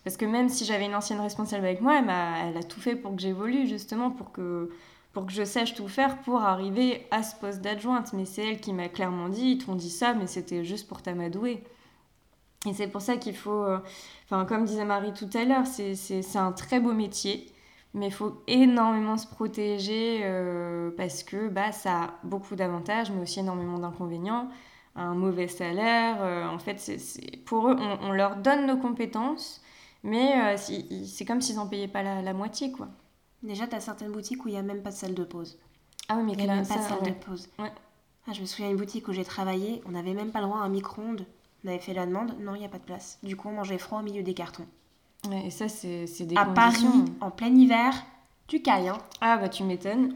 [0.03, 2.81] parce que même si j'avais une ancienne responsable avec moi, elle a, elle a tout
[2.81, 4.69] fait pour que j'évolue, justement, pour que
[5.13, 8.13] pour que je sache tout faire pour arriver à ce poste d'adjointe.
[8.13, 11.01] Mais c'est elle qui m'a clairement dit, ils t'ont dit ça, mais c'était juste pour
[11.01, 11.63] t'amadouer.
[12.65, 13.79] Et c'est pour ça qu'il faut, euh,
[14.25, 17.47] enfin, comme disait Marie tout à l'heure, c'est un très beau métier,
[17.93, 23.21] mais il faut énormément se protéger euh, parce que bah, ça a beaucoup d'avantages, mais
[23.21, 24.49] aussi énormément d'inconvénients.
[24.95, 29.61] Un mauvais salaire, euh, en fait, c'est, pour eux, on, leur donne nos compétences,
[30.03, 32.87] mais c'est comme s'ils n'en payaient pas la, moitié, quoi.
[33.43, 35.59] Déjà, tu as certaines boutiques où il n'y a même pas de salle de pause.
[36.09, 37.49] Ah oui, mais il n'y a même pas de salle de pause.
[37.59, 40.59] Ah, je me souviens d'une boutique où j'ai travaillé, on n'avait même pas le droit
[40.59, 41.25] à un micro-ondes.
[41.63, 43.19] On avait fait la demande, non, il n'y a pas de place.
[43.21, 44.65] Du coup, on mangeait froid au milieu des cartons.
[45.31, 46.85] et ça, c'est des À Paris,
[47.19, 47.93] en plein hiver,
[48.47, 48.89] tu cailles.
[48.89, 48.97] Hein.
[49.19, 50.15] Ah, bah tu m'étonnes.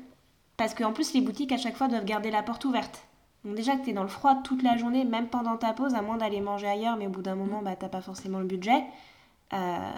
[0.56, 3.04] Parce qu'en plus, les boutiques, à chaque fois, doivent garder la porte ouverte.
[3.44, 5.94] Donc déjà que tu es dans le froid toute la journée, même pendant ta pause,
[5.94, 8.46] à moins d'aller manger ailleurs, mais au bout d'un moment, bah, t'as pas forcément le
[8.46, 8.84] budget.
[9.54, 9.92] Euh,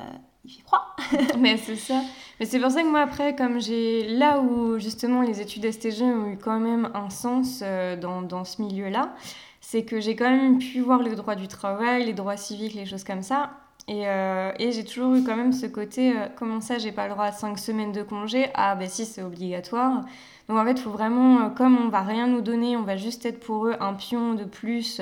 [0.46, 0.96] il fait froid.
[1.40, 2.02] mais c'est ça.
[2.40, 4.08] Mais c'est pour ça que moi, après, comme j'ai.
[4.08, 8.46] Là où justement les études STG ont eu quand même un sens euh, dans, dans,
[8.46, 9.14] ce milieu-là,
[9.62, 12.86] c'est que j'ai quand même pu voir les droits du travail, les droits civiques, les
[12.86, 13.52] choses comme ça.
[13.88, 17.08] Et, euh, et j'ai toujours eu quand même ce côté euh, comment ça, j'ai pas
[17.08, 18.50] le droit à 5 semaines de congé?
[18.54, 20.06] Ah, ben si, c'est obligatoire.
[20.48, 23.26] Donc en fait, il faut vraiment, comme on va rien nous donner, on va juste
[23.26, 25.02] être pour eux un pion de plus.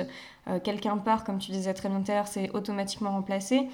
[0.64, 3.68] Quelqu'un part, comme tu disais très bien tout à l'heure, c'est automatiquement remplacé.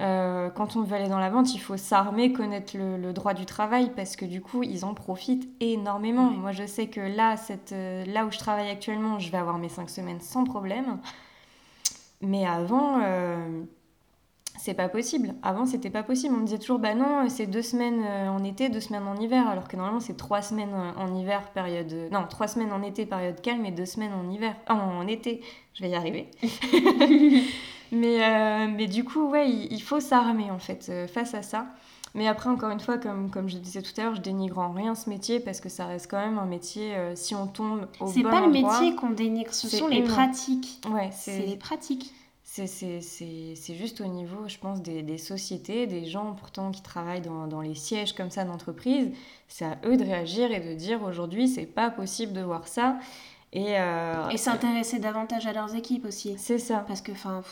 [0.00, 3.46] Euh, quand on veut aller dans la vente, il faut s'armer, connaître le, droit du
[3.46, 6.30] travail parce que du coup, ils en profitent énormément.
[6.30, 9.58] Moi, je sais que là, cette, euh, là où je travaille actuellement, je vais avoir
[9.58, 10.98] mes 5 semaines sans problème.
[12.20, 13.62] Mais avant, euh,
[14.56, 15.34] c'est pas possible.
[15.42, 16.34] Avant, c'était pas possible.
[16.36, 19.48] On me disait toujours, bah non, c'est deux semaines en été, deux semaines en hiver,
[19.48, 21.92] alors que normalement, c'est trois semaines en hiver, période.
[22.12, 24.54] Non, trois semaines en été, période calme, et deux semaines en hiver.
[24.68, 25.42] en été,
[25.74, 26.30] je vais y arriver.
[27.92, 31.66] Mais, euh, mais du coup, ouais, il, faut s'armer en fait euh, face à ça.
[32.14, 34.72] Mais après, encore une fois, comme, comme je disais tout à l'heure, je dénigre en
[34.72, 37.86] rien ce métier parce que ça reste quand même un métier, euh, si on tombe
[38.00, 40.80] au bon C'est pas le métier qu'on dénigre, ce sont les pratiques.
[40.90, 42.12] Ouais, c'est les pratiques.
[42.44, 47.46] C'est juste au niveau, je pense, des, des, sociétés, des gens pourtant qui travaillent dans,
[47.46, 49.10] dans les sièges comme ça d'entreprise.
[49.46, 52.96] C'est à eux de réagir et de dire aujourd'hui, c'est pas possible de voir ça.
[53.52, 53.74] Et,
[54.30, 56.34] et s'intéresser davantage à leurs équipes aussi.
[56.36, 56.84] C'est ça.
[56.86, 57.42] Parce que, enfin,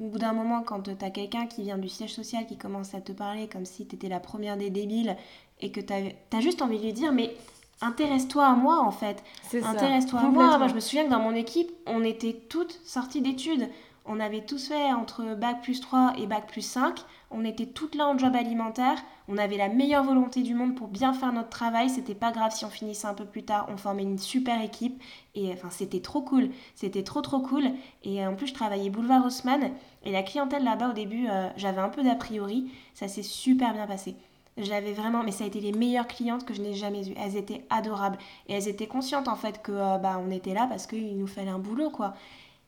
[0.00, 2.94] au bout d'un moment, quand tu as quelqu'un qui vient du siège social qui commence
[2.94, 5.16] à te parler comme si tu étais la première des débiles
[5.60, 7.34] et que tu as, juste envie de lui dire, mais
[7.80, 9.22] intéresse-toi à moi en fait.
[9.52, 10.58] Intéresse-toi à moi.
[10.58, 13.68] Moi, je me souviens que dans mon équipe, on était toutes sorties d'études.
[14.04, 17.00] On avait tous fait entre bac plus 3 et bac plus 5.
[17.30, 18.98] On était toutes là en job alimentaire.
[19.28, 21.88] On avait la meilleure volonté du monde pour bien faire notre travail.
[21.88, 23.66] C'était pas grave si on finissait un peu plus tard.
[23.68, 25.02] On formait une super équipe.
[25.34, 26.50] Et enfin, c'était trop cool.
[26.74, 27.64] C'était trop trop cool.
[28.02, 29.70] Et en plus, je travaillais boulevard Haussmann.
[30.04, 32.70] Et la clientèle là-bas, au début, euh, j'avais un peu d'a priori.
[32.94, 34.16] Ça s'est super bien passé.
[34.58, 37.14] J'avais vraiment, mais ça a été les meilleures clientes que je n'ai jamais eues.
[37.16, 38.18] Elles étaient adorables
[38.48, 41.26] et elles étaient conscientes en fait que euh, bah on était là parce qu'il nous
[41.26, 42.14] fallait un boulot quoi.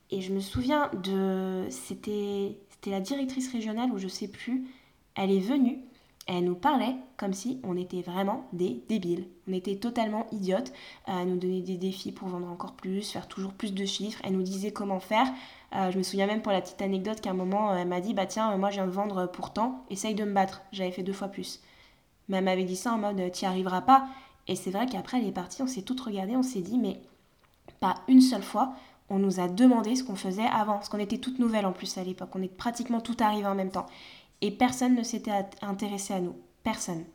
[0.09, 1.67] Et je me souviens de.
[1.69, 4.65] C'était la directrice régionale ou je sais plus.
[5.15, 5.79] Elle est venue,
[6.27, 9.27] elle nous parlait comme si on était vraiment des débiles.
[9.47, 10.73] On était totalement idiotes.
[11.05, 14.19] Elle nous donnait des défis pour vendre encore plus, faire toujours plus de chiffres.
[14.23, 15.27] Elle nous disait comment faire.
[15.75, 18.15] Euh, je me souviens même pour la petite anecdote qu'à un moment, elle m'a dit
[18.15, 20.63] Bah tiens, moi je viens de vendre pour tant, essaye de me battre.
[20.71, 21.61] J'avais fait deux fois plus.
[22.27, 24.07] Mais elle m'avait dit ça en mode T'y arriveras pas.
[24.47, 26.99] Et c'est vrai qu'après elle est partie, on s'est toutes regardées, on s'est dit Mais
[27.79, 28.73] pas une seule fois,
[29.09, 31.97] on nous a demandé ce qu'on faisait avant, parce qu'on était toutes nouvelles en plus
[31.99, 33.85] à l'époque, on est pratiquement tout arrivé en même temps.
[34.41, 35.31] Et personne ne s'était
[35.61, 37.05] intéressé à nous, personne.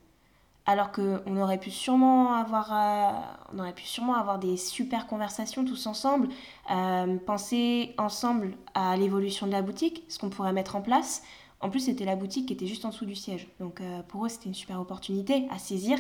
[0.66, 3.10] Alors qu'on aurait pu sûrement avoir, euh,
[3.52, 6.28] on aurait pu sûrement avoir des super conversations tous ensemble,
[6.70, 11.22] euh, penser ensemble à l'évolution de la boutique, ce qu'on pourrait mettre en place.
[11.60, 14.24] En plus, c'était la boutique qui était juste en dessous du siège, donc euh, pour
[14.24, 15.98] eux, c'était une super opportunité à saisir.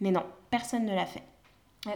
[0.00, 1.24] Mais non, personne ne l'a fait.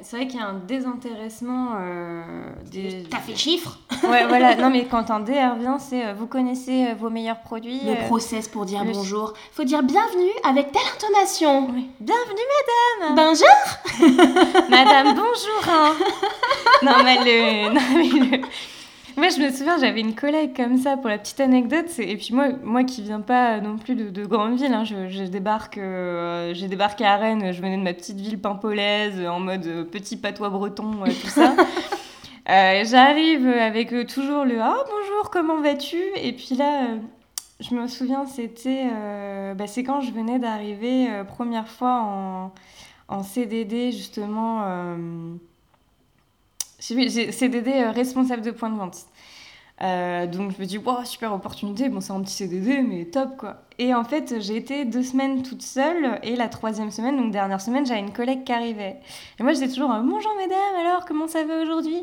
[0.03, 2.23] C'est vrai qu'il y a un désintéressement euh,
[2.71, 3.05] des...
[3.11, 4.55] T'as fait chiffre Ouais, voilà.
[4.55, 7.81] Non, mais quand un DR vient, c'est euh, vous connaissez euh, vos meilleurs produits.
[7.85, 9.35] Le process pour dire bonjour.
[9.53, 11.69] Faut dire bienvenue avec telle intonation.
[12.01, 12.47] Bienvenue,
[13.01, 15.93] madame Bonjour Madame, bonjour hein.
[16.83, 17.75] Non, mais le...
[17.75, 18.43] Non, mais le...
[19.17, 21.87] Moi, je me souviens, j'avais une collègue comme ça pour la petite anecdote.
[21.99, 25.25] Et puis moi, moi qui viens pas non plus de, de grande ville, hein, je,
[25.25, 27.53] débarque, euh, j'ai débarqué à Rennes.
[27.53, 31.55] Je venais de ma petite ville pimpolaise en mode euh, petit patois breton, tout ça.
[32.49, 35.99] Euh, j'arrive avec toujours le ah bonjour, comment vas-tu?
[36.17, 36.89] Et puis là,
[37.61, 38.89] je me souviens, c'était,
[39.55, 42.53] bah, c'est quand je venais d'arriver première fois en,
[43.07, 44.65] en CDD justement
[46.81, 48.97] CDD euh, responsable de point de vente.
[49.83, 53.37] Euh, donc je me dis, wow, super opportunité, bon c'est un petit CDD, mais top
[53.39, 53.63] quoi.
[53.79, 57.61] Et en fait, j'ai été deux semaines toute seule, et la troisième semaine, donc dernière
[57.63, 59.01] semaine, j'avais une collègue qui arrivait.
[59.39, 62.03] Et moi, j'étais toujours, bonjour mesdames, alors comment ça va aujourd'hui?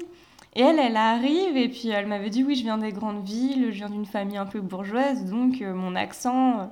[0.55, 3.67] Et elle, elle arrive, et puis elle m'avait dit, oui, je viens des grandes villes,
[3.71, 6.71] je viens d'une famille un peu bourgeoise, donc euh, mon accent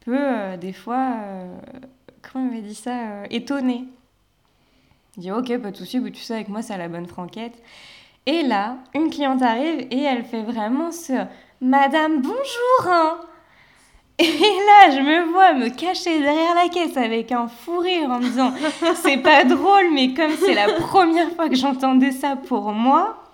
[0.00, 1.14] peut des fois
[2.22, 3.84] comment on m'avait dit ça Étonné.
[5.16, 7.60] Je dis ok, pas de souci, tu sais, avec moi, c'est la bonne franquette.
[8.26, 11.24] Et là, une cliente arrive et elle fait vraiment ce
[11.60, 13.20] Madame, bonjour hein.
[14.18, 18.18] Et là, je me vois me cacher derrière la caisse avec un fou rire en
[18.18, 18.52] me disant
[18.96, 23.24] C'est pas drôle, mais comme c'est la première fois que j'entendais ça pour moi,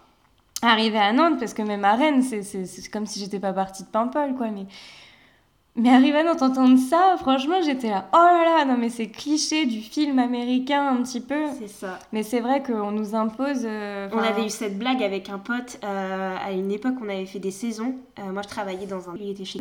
[0.63, 3.89] arriver à Nantes, parce que même à Rennes, c'est comme si j'étais pas partie de
[3.89, 4.49] Paimpol, quoi.
[4.51, 4.67] Mais
[5.77, 9.67] mais arrivé à entendre ça, franchement, j'étais là, oh là là, non mais c'est cliché
[9.67, 11.45] du film américain un petit peu.
[11.59, 11.99] C'est ça.
[12.13, 13.63] Mais c'est vrai qu'on nous impose.
[13.65, 17.27] Euh, on avait eu cette blague avec un pote euh, à une époque, on avait
[17.27, 17.95] fait des saisons.
[18.19, 19.17] Euh, moi, je travaillais dans un.
[19.17, 19.61] Il était chez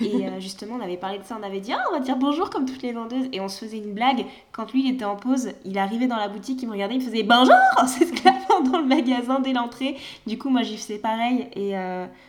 [0.00, 2.48] Et justement, on avait parlé de ça, on avait dit, ah, on va dire bonjour
[2.48, 3.28] comme toutes les vendeuses.
[3.32, 4.24] Et on se faisait une blague.
[4.52, 7.02] Quand lui, il était en pause, il arrivait dans la boutique, il me regardait, il
[7.02, 7.54] faisait bonjour
[7.86, 9.96] C'est ce dans le magasin dès l'entrée.
[10.26, 11.48] Du coup, moi, j'y faisais pareil.
[11.54, 11.74] Et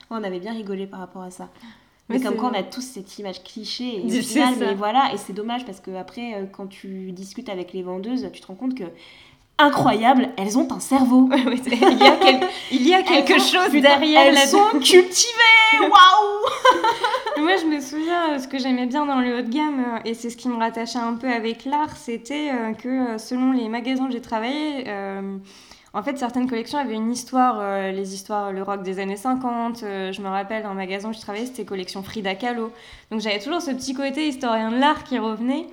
[0.09, 1.47] on avait bien rigolé par rapport à ça.
[2.11, 4.01] Mais, comme quoi, on a tous cette image cliché.
[4.05, 7.49] Et au final, mais voilà, et c'est dommage parce que après, euh, quand tu discutes
[7.49, 8.85] avec les vendeuses, tu te rends compte que
[9.57, 11.29] incroyable, elles ont un cerveau.
[12.71, 14.27] il, y a quelque chose derrière.
[14.27, 19.37] Elles sont cultivées, waouh Moi, je me souviens, euh, ce que j'aimais bien dans le
[19.37, 22.51] haut de gamme, euh, et c'est ce qui me rattachait un peu avec l'art, c'était
[22.81, 24.85] que selon les magasins où j'ai travaillé,
[25.93, 29.83] en fait, certaines collections avaient une histoire, euh, les histoires, le rock des années 50.
[29.83, 32.71] Euh, je me rappelle, dans un magasin où je travaillais, c'était collection Frida Kahlo.
[33.11, 35.67] Donc j'avais toujours ce petit côté historien de l'art qui revenait.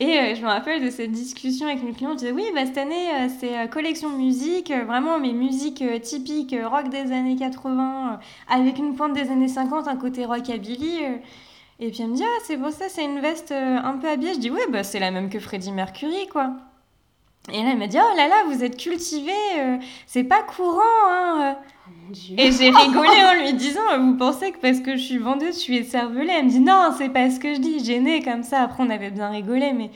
[0.00, 2.66] Et euh, je me rappelle de cette discussion avec une cliente, je disais oui, bah,
[2.66, 3.08] cette année,
[3.40, 8.18] c'est collection musique, vraiment mes musiques typiques, rock des années 80,
[8.50, 10.98] avec une pointe des années 50, un côté rockabilly.
[11.80, 14.34] et puis elle me dit, ah, c'est pour ça, c'est une veste un peu habillée.
[14.34, 16.54] Je dis, oui, bah, c'est la même que Freddie Mercury, quoi.
[17.52, 19.76] Et là, elle m'a dit Oh là là, vous êtes cultivé, euh,
[20.06, 20.80] c'est pas courant.
[21.08, 21.56] Hein.
[21.86, 25.54] Oh et j'ai rigolé en lui disant Vous pensez que parce que je suis vendeuse,
[25.54, 28.42] je suis écervelée Elle me dit Non, c'est pas ce que je dis, gênée comme
[28.42, 28.62] ça.
[28.62, 29.90] Après, on avait bien rigolé, mais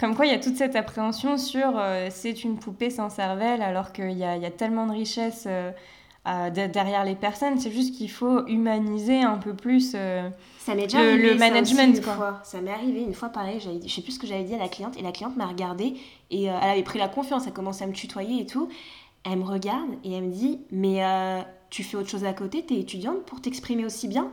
[0.00, 3.60] comme quoi il y a toute cette appréhension sur euh, c'est une poupée sans cervelle,
[3.60, 7.58] alors qu'il y, y a, tellement de richesse euh, derrière les personnes.
[7.58, 9.94] C'est juste qu'il faut humaniser un peu plus
[10.66, 11.94] ça m'est déjà le, le management.
[11.96, 12.40] Ça, Fois.
[12.42, 14.68] ça m'est arrivé une fois pareil, je sais plus ce que j'avais dit à la
[14.68, 15.94] cliente, et la cliente m'a regardée,
[16.32, 18.68] et euh, elle avait pris la confiance, elle commençait à me tutoyer et tout.
[19.24, 21.40] Elle me regarde et elle me dit Mais euh,
[21.70, 24.32] tu fais autre chose à côté, t'es étudiante pour t'exprimer aussi bien?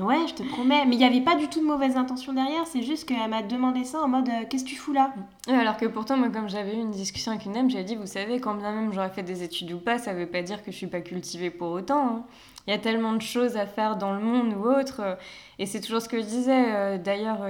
[0.00, 0.84] Ouais, je te promets.
[0.86, 3.42] Mais il n'y avait pas du tout de mauvaise intention derrière, c'est juste qu'elle m'a
[3.42, 5.12] demandé ça en mode euh, Qu'est-ce que tu fous là?
[5.48, 8.06] Alors que pourtant, moi, comme j'avais eu une discussion avec une dame, j'avais dit Vous
[8.06, 10.70] savez, quand bien même j'aurais fait des études ou pas, ça veut pas dire que
[10.70, 12.06] je suis pas cultivée pour autant.
[12.06, 12.24] Hein
[12.66, 15.00] il y a tellement de choses à faire dans le monde ou autre.
[15.00, 15.14] Euh,
[15.58, 16.74] et c'est toujours ce que je disais.
[16.74, 17.46] Euh, d'ailleurs,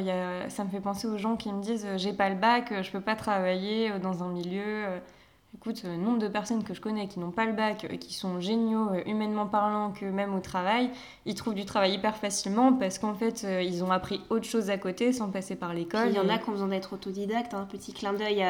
[0.51, 3.01] ça me fait penser aux gens qui me disent j'ai pas le bac, je peux
[3.01, 4.85] pas travailler dans un milieu.
[5.57, 8.41] Écoute, le nombre de personnes que je connais qui n'ont pas le bac, qui sont
[8.41, 10.91] géniaux, humainement parlant, que même au travail,
[11.25, 14.79] ils trouvent du travail hyper facilement parce qu'en fait, ils ont appris autre chose à
[14.79, 16.09] côté sans passer par l'école.
[16.11, 17.55] Il y en a qui ont besoin d'être autodidacte.
[17.55, 17.69] Un hein.
[17.71, 18.45] petit clin d'œil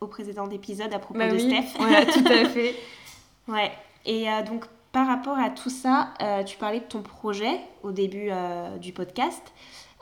[0.00, 1.74] au précédent épisode à propos bah de Steph.
[1.78, 2.74] Voilà, tout à fait.
[3.48, 3.70] ouais.
[4.06, 4.64] Et donc,
[4.96, 8.94] par rapport à tout ça, euh, tu parlais de ton projet au début euh, du
[8.94, 9.52] podcast.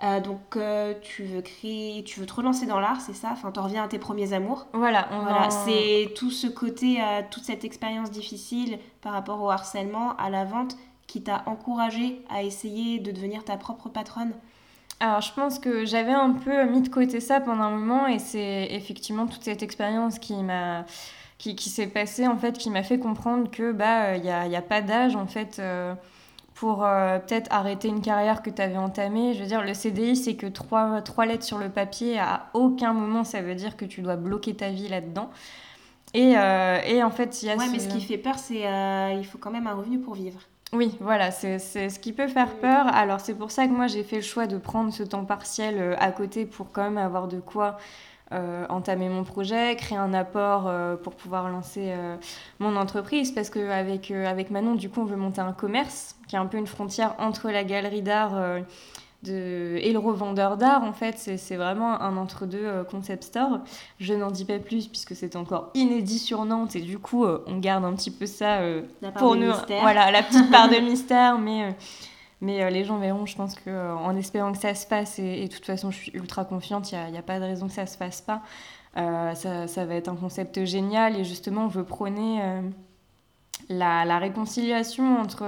[0.05, 0.59] Euh, donc
[1.03, 3.31] tu veux créer, tu veux te relancer dans l'art, c'est ça?
[3.33, 4.67] Enfin, tu reviens à tes premiers amours.
[4.75, 5.49] Voilà, voilà.
[5.51, 6.99] C'est tout ce côté,
[7.31, 10.77] toute cette expérience difficile par rapport au harcèlement, à la vente,
[11.07, 14.33] qui t'a encouragé à essayer de devenir ta propre patronne.
[15.01, 18.19] Alors, je pense que j'avais un peu mis de côté ça pendant un moment, et
[18.19, 20.85] c'est effectivement toute cette expérience qui m'a
[21.37, 24.47] qui, qui s'est passé en fait, qui m'a fait comprendre que bah il n'y a,
[24.47, 25.95] y a, pas d'âge en fait euh,
[26.65, 29.35] pour euh, peut-être arrêter une carrière que tu avais entamée.
[29.35, 32.19] Je veux dire, le CDI, c'est que trois, trois lettres sur le papier.
[32.19, 35.29] À aucun moment, ça veut dire que tu dois bloquer ta vie là-dedans.
[36.15, 37.57] Et, euh, et, en fait, il y a.
[37.57, 38.63] Ouais, mais ce qui fait peur, c'est
[39.15, 40.41] il faut quand même un revenu pour vivre.
[40.73, 42.87] Oui, voilà, c'est ce qui peut faire peur.
[42.87, 45.95] Alors, c'est pour ça que moi, j'ai fait le choix de prendre ce temps partiel
[46.01, 47.77] à côté pour quand même avoir de quoi
[48.33, 52.17] euh, entamer mon projet, créer un apport euh, pour pouvoir lancer euh,
[52.59, 53.33] mon entreprise.
[53.33, 56.59] Parce qu'avec avec Manon, du coup, on veut monter un commerce qui est un peu
[56.59, 58.33] une frontière entre la galerie d'art
[59.23, 59.79] de...
[59.81, 60.83] et le revendeur d'art.
[60.83, 63.61] En fait, c'est vraiment un entre-deux concept store.
[63.99, 67.59] Je n'en dis pas plus puisque c'est encore inédit sur Nantes et du coup, on
[67.59, 68.61] garde un petit peu ça
[69.17, 69.53] pour nous.
[69.83, 71.75] Voilà, la petite part de mystère, mais
[72.45, 75.49] mais euh, les gens verront, je pense qu'en euh, espérant que ça se fasse, et,
[75.49, 77.83] de toute façon, je suis ultra confiante, il n'y a, pas de raison que ça
[77.83, 78.43] ne se fasse pas.
[78.99, 82.43] Euh, ça, ça, va être un concept génial et justement, on veut prôner
[83.69, 85.45] la, la, réconciliation entre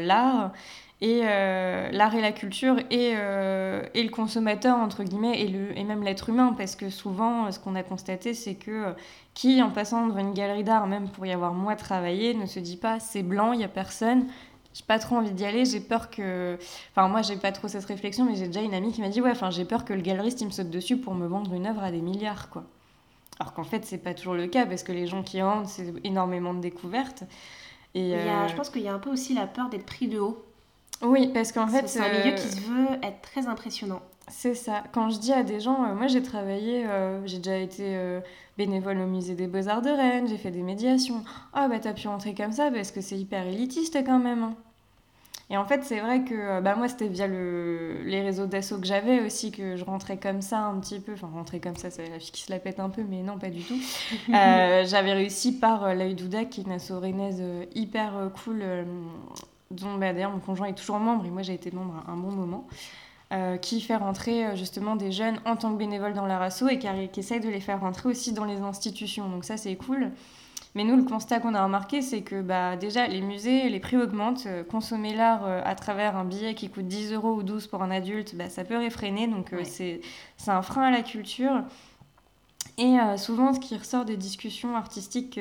[0.00, 0.52] l'art
[1.00, 6.02] et l'art et la culture et, et, le consommateur entre guillemets et, le, et même
[6.02, 8.94] l'être humain parce que souvent ce qu'on a constaté c'est que
[9.32, 12.58] qui en passant devant une galerie d'art même pour y avoir moi travaillé ne se
[12.58, 14.26] dit pas c'est blanc il y a personne
[14.78, 16.56] j'ai pas trop envie d'y aller, j'ai peur que.
[16.92, 19.20] Enfin, moi, j'ai pas trop cette réflexion, mais j'ai déjà une amie qui m'a dit
[19.20, 21.66] Ouais, enfin, j'ai peur que le galeriste, il me saute dessus pour me vendre une
[21.66, 22.64] œuvre à des milliards, quoi.
[23.40, 25.92] Alors qu'en fait, c'est pas toujours le cas, parce que les gens qui rentrent, c'est
[26.04, 27.24] énormément de découvertes.
[27.94, 28.14] Et
[28.48, 30.44] Je pense qu'il y a un peu aussi la peur d'être pris de haut.
[31.02, 31.88] Oui, parce qu'en fait.
[31.88, 34.00] C'est un milieu qui se veut être très impressionnant.
[34.30, 34.82] C'est ça.
[34.92, 36.84] Quand je dis à des gens, moi j'ai travaillé,
[37.24, 38.20] j'ai déjà été
[38.58, 41.22] bénévole au musée des Beaux-Arts de Rennes, j'ai fait des médiations.
[41.52, 44.42] Ah bah t'as pu rentrer comme ça parce que c'est hyper élitiste quand même.
[44.42, 44.54] Hein.
[45.50, 48.78] Et en fait, c'est vrai que euh, bah, moi, c'était via le, les réseaux d'assaut
[48.78, 51.14] que j'avais aussi que je rentrais comme ça un petit peu.
[51.14, 53.38] Enfin, rentrer comme ça, c'est la fille qui se la pète un peu, mais non,
[53.38, 53.78] pas du tout.
[54.28, 57.42] Euh, j'avais réussi par euh, l'œil Douda, qui est une asso rennaise
[57.74, 58.62] hyper cool,
[59.70, 62.30] dont bah, d'ailleurs mon conjoint est toujours membre, et moi j'ai été membre un, bon
[62.30, 62.66] moment.
[63.62, 66.88] qui fait rentrer justement des jeunes en tant que bénévoles dans leur asso et qui,
[67.10, 69.28] qui essaye de les faire rentrer aussi dans les institutions.
[69.28, 70.10] Donc ça c'est cool.
[70.78, 73.96] Mais nous, le constat qu'on a remarqué, c'est que bah, déjà, les musées, les prix
[73.96, 74.46] augmentent.
[74.46, 77.82] Euh, consommer l'art euh, à travers un billet qui coûte 10 euros ou 12 pour
[77.82, 79.26] un adulte, bah, ça peut réfréner.
[79.26, 80.00] Donc, euh, c'est
[80.46, 81.64] un frein à la culture.
[82.76, 85.40] Et souvent, ce qui ressort des discussions artistiques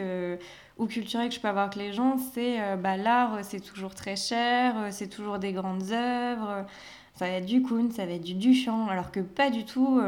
[0.80, 4.16] ou culturelles que je peux avoir avec les gens, c'est bah, l'art, c'est toujours très
[4.16, 6.66] cher, c'est toujours des grandes œuvres.
[7.14, 10.02] Ça va être du Kuhn, ça va être du Duchamp, alors que pas du tout.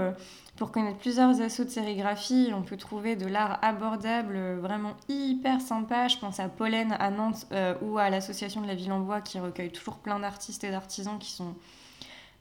[0.60, 6.10] Pour connaître plusieurs assauts de sérigraphie, on peut trouver de l'art abordable, vraiment hyper sympa.
[6.10, 9.22] Je pense à Pollen à Nantes euh, ou à l'association de la Ville en Bois
[9.22, 11.56] qui recueille toujours plein d'artistes et d'artisans qui sont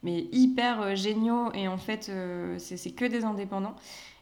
[0.03, 3.75] mais hyper euh, géniaux et en fait euh, c'est que des indépendants.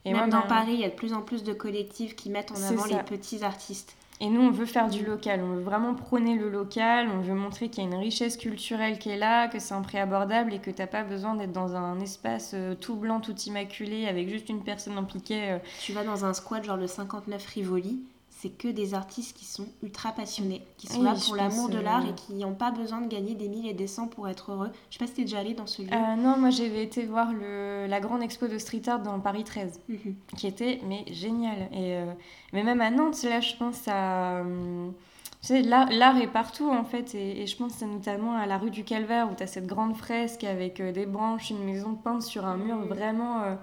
[0.05, 2.51] Et Même dans Paris, il y a de plus en plus de collectifs qui mettent
[2.51, 3.96] en avant les petits artistes.
[4.19, 7.35] Et nous, on veut faire du local, on veut vraiment prôner le local, on veut
[7.35, 10.53] montrer qu'il y a une richesse culturelle qui est là, que c'est un prix abordable
[10.53, 14.07] et que tu n'as pas besoin d'être dans un espace euh, tout blanc, tout immaculé,
[14.07, 15.51] avec juste une personne impliquée.
[15.51, 15.59] Euh.
[15.81, 17.99] Tu vas dans un squat genre le 59 Rivoli,
[18.39, 22.05] c'est que des artistes qui sont ultra passionnés, qui sont là pour l'amour de l'art
[22.07, 24.69] et qui n'ont pas besoin de gagner des milliers et des cents pour être heureux.
[24.91, 25.89] Je sais pas si tu es déjà allé dans ce lieu.
[25.91, 29.43] Euh, non, moi j'avais été voir le, la grande expo de street art dans Paris
[29.43, 30.15] 13, mhm.
[30.37, 31.67] qui était mais génial.
[31.71, 32.13] Et, euh,
[32.53, 34.35] mais même à Nantes, là je pense à...
[34.37, 34.89] Euh,
[35.41, 38.71] tu sais, l'art est partout en fait, et, et je pense notamment à la rue
[38.71, 42.45] du Calvaire où tu as cette grande fresque avec des branches, une maison peinte sur
[42.45, 43.57] un mur vraiment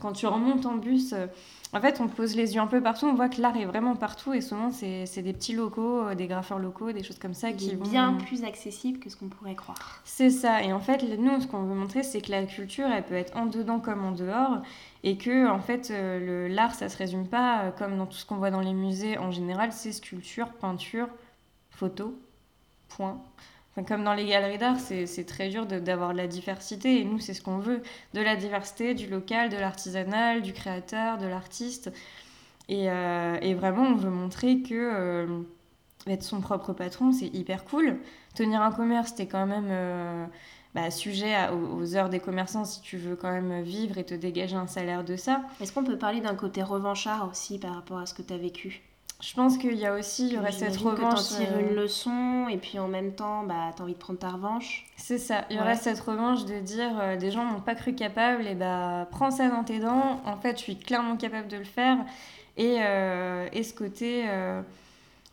[0.00, 1.26] quand tu remontes en bus, euh,
[1.72, 3.96] en fait, on pose les yeux un peu partout, on voit que l'art est vraiment
[3.96, 7.52] partout et souvent, c'est des petits locaux, euh, des graffeurs locaux, des choses comme ça
[7.52, 10.00] qui est bien plus accessible que ce qu'on pourrait croire.
[10.04, 10.62] C'est ça.
[10.62, 13.36] Et en fait, nous, ce qu'on veut montrer, c'est que la culture, elle peut être
[13.36, 14.62] en dedans comme en dehors
[15.02, 18.36] et que, en fait, euh, l'art, ça se résume pas comme dans tout ce qu'on
[18.36, 21.08] voit dans les musées en général, c'est sculpture, peinture,
[21.70, 22.14] photo,
[22.88, 23.20] point
[23.84, 27.00] comme dans les galeries d'art, c'est très dur d'avoir de, la diversité.
[27.00, 27.82] Et nous, c'est ce qu'on veut.
[28.14, 31.92] De la diversité, du local, de l'artisanal, du créateur, de l'artiste.
[32.68, 35.42] Et, euh, vraiment, on veut montrer que euh,
[36.06, 37.98] être son propre patron, c'est hyper cool.
[38.34, 40.26] Tenir un commerce, c'était quand même euh,
[40.74, 44.56] bah, sujet aux, heures des commerçants si tu veux quand même vivre et te dégager
[44.56, 45.42] un salaire de ça.
[45.60, 48.38] Est-ce qu'on peut parler d'un côté revanchard aussi par rapport à ce que tu as
[48.38, 48.82] vécu?
[49.20, 51.20] Je pense qu'il y a aussi, il y aurait cette revanche.
[51.20, 54.18] Que tires une euh, leçon et puis en même temps, bah, as envie de prendre
[54.18, 54.84] ta revanche.
[54.96, 57.94] C'est ça, il y aurait cette revanche de dire euh, des gens m'ont pas cru
[57.94, 60.20] capable et bah prends ça dans tes dents.
[60.26, 61.96] En fait, je suis clairement capable de le faire.
[62.58, 64.26] Et, euh, et ce côté,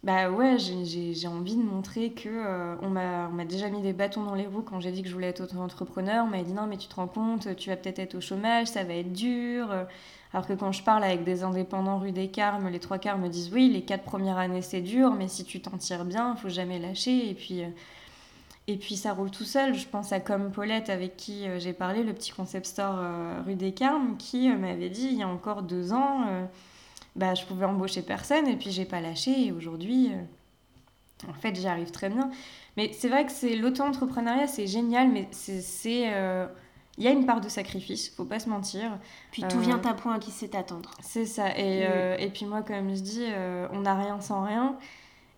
[0.03, 4.47] bah ouais, j'ai envie de montrer que on m'a déjà mis des bâtons dans les
[4.47, 6.23] roues quand j'ai dit que je voulais être auto-entrepreneur.
[6.25, 8.67] On m'a dit non, mais tu te rends compte, tu vas peut-être être au chômage,
[8.67, 9.67] ça va être dur.
[10.33, 13.29] Alors que quand je parle avec des indépendants rue des Carmes, les trois quarts me
[13.29, 16.41] disent oui, les quatre premières années c'est dur, mais si tu t'en tires bien, il
[16.41, 17.29] faut jamais lâcher.
[17.29, 17.67] Et puis, euh,
[18.67, 19.75] et puis ça roule tout seul.
[19.75, 23.41] Je pense à Comme Paulette avec qui euh, j'ai parlé, le petit concept store euh,
[23.45, 26.25] rue des Carmes, qui m'avait dit il y a encore deux ans,
[27.15, 29.45] bah, je pouvais embaucher personne et puis j'ai pas lâché.
[29.45, 30.09] Et aujourd'hui,
[31.29, 32.31] en fait, j'y arrive très bien.
[32.75, 36.11] Mais c'est vrai que c'est l'auto-entrepreneuriat, c'est génial, mais c'est
[36.97, 38.99] il y a une part de sacrifice, faut pas se mentir.
[39.31, 40.91] Puis tout vient euh, à point qui sait attendre.
[41.01, 41.49] C'est ça.
[41.57, 44.75] Et, euh, et, puis moi, comme je dis, euh, on n'a rien sans rien.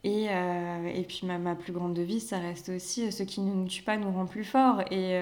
[0.03, 3.68] Et, et puis ma, ma, plus grande devise, ça reste aussi ce qui ne nous
[3.68, 4.82] tue pas nous rend plus fort.
[4.91, 5.16] Et,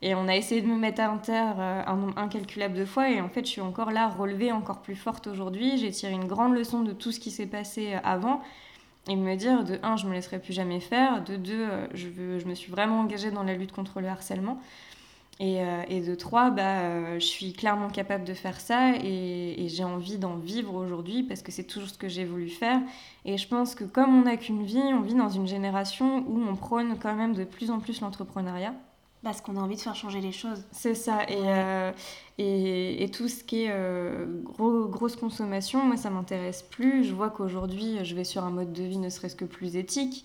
[0.00, 3.10] et on a essayé de me mettre à terre un nombre incalculable de fois.
[3.10, 5.76] Et en fait, je suis encore là, relevée encore plus forte aujourd'hui.
[5.76, 8.40] J'ai tiré une grande leçon de tout ce qui s'est passé avant.
[9.08, 11.24] Et me dire, de un, je me laisserai plus jamais faire.
[11.24, 14.60] De deux, je, veux, je me suis vraiment engagée dans la lutte contre le harcèlement.
[15.40, 19.66] Et, euh, et, de trois, bah, euh, je suis clairement capable de faire ça et,
[19.68, 22.80] j'ai envie d'en vivre aujourd'hui parce que c'est toujours ce que j'ai voulu faire.
[23.24, 26.40] Et je pense que comme on n'a qu'une vie, on vit dans une génération où
[26.40, 28.74] on prône quand même de plus en plus l'entrepreneuriat.
[29.22, 30.64] Parce qu'on a envie de faire changer les choses.
[30.72, 31.22] C'est ça.
[31.28, 31.92] Et, euh,
[32.38, 33.74] et, et, tout ce qui est
[34.42, 37.04] gros, grosse consommation, moi, ça m'intéresse plus.
[37.04, 40.24] Je vois qu'aujourd'hui, je vais sur un mode de vie ne serait-ce que plus éthique.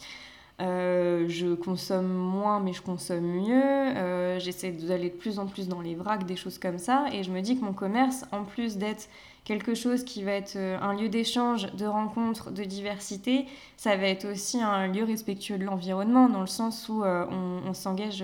[0.60, 4.40] Je consomme moins, mais je consomme mieux.
[4.40, 7.06] J'essaie d'aller de plus en plus dans les vracs, des choses comme ça.
[7.12, 9.10] Et je me dis que mon commerce, en plus d'être
[9.44, 13.46] quelque chose qui va être un lieu d'échange, de rencontre, de diversité,
[13.78, 18.24] ça va être aussi un lieu respectueux de l'environnement, dans le sens où on, s'engage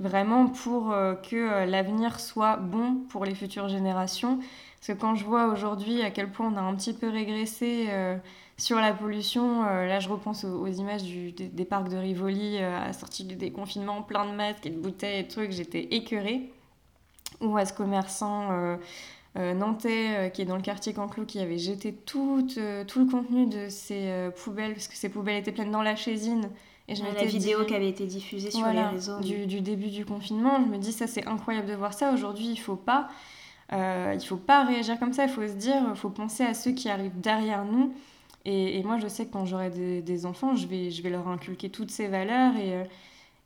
[0.00, 4.38] vraiment pour euh, que euh, l'avenir soit bon pour les futures générations.
[4.38, 7.86] Parce que quand je vois aujourd'hui à quel point on a un petit peu régressé
[7.90, 8.16] euh,
[8.60, 13.24] sur la pollution, là je repense aux, images des, parcs de Rivoli à la sortie
[13.24, 16.52] du déconfinement, plein de masques et de bouteilles et de trucs, j'étais écœurée.
[17.40, 18.48] Ou à ce commerçant
[19.34, 22.46] nantais qui est dans le quartier Canclot qui avait jeté tout,
[22.86, 26.50] tout le contenu de ses poubelles, parce que ses poubelles étaient pleines dans la chésine
[26.90, 29.20] et je la vidéo qui avait été diffusée sur les réseaux.
[29.20, 32.12] Du, du, début du confinement, je me dis ça c'est incroyable de voir ça.
[32.12, 33.08] Aujourd'hui, il faut pas,
[33.72, 35.22] euh, il faut pas réagir comme ça.
[35.22, 37.94] Il faut se dire, il faut penser à ceux qui arrivent derrière nous.
[38.46, 41.28] Et, moi, je sais que quand j'aurai des, des, enfants, je vais, je vais leur
[41.28, 42.84] inculquer toutes ces valeurs et euh,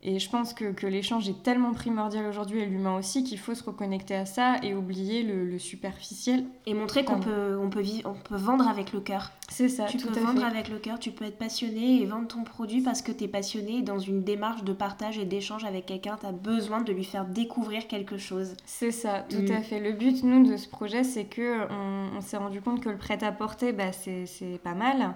[0.06, 3.54] et je pense que, que l'échange est tellement primordial aujourd'hui, et l'humain aussi, qu'il faut
[3.54, 6.44] se reconnecter à ça et oublier le, superficiel.
[6.66, 9.30] Et montrer qu'on peut, on peut, vivre, on peut vendre avec le cœur.
[9.48, 12.44] C'est ça, Tu peux vendre avec le cœur, tu peux être passionné et vendre ton
[12.44, 16.18] produit parce que tu es passionné dans une démarche de partage et d'échange avec quelqu'un,
[16.20, 18.56] tu as besoin de lui faire découvrir quelque chose.
[18.66, 19.62] C'est ça, tout à mm.
[19.62, 19.80] fait.
[19.80, 23.72] Le but, nous, de ce projet, c'est que on, s'est rendu compte que le prêt-à-porter,
[23.72, 25.14] bah, c'est pas mal.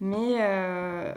[0.00, 1.14] Mais euh,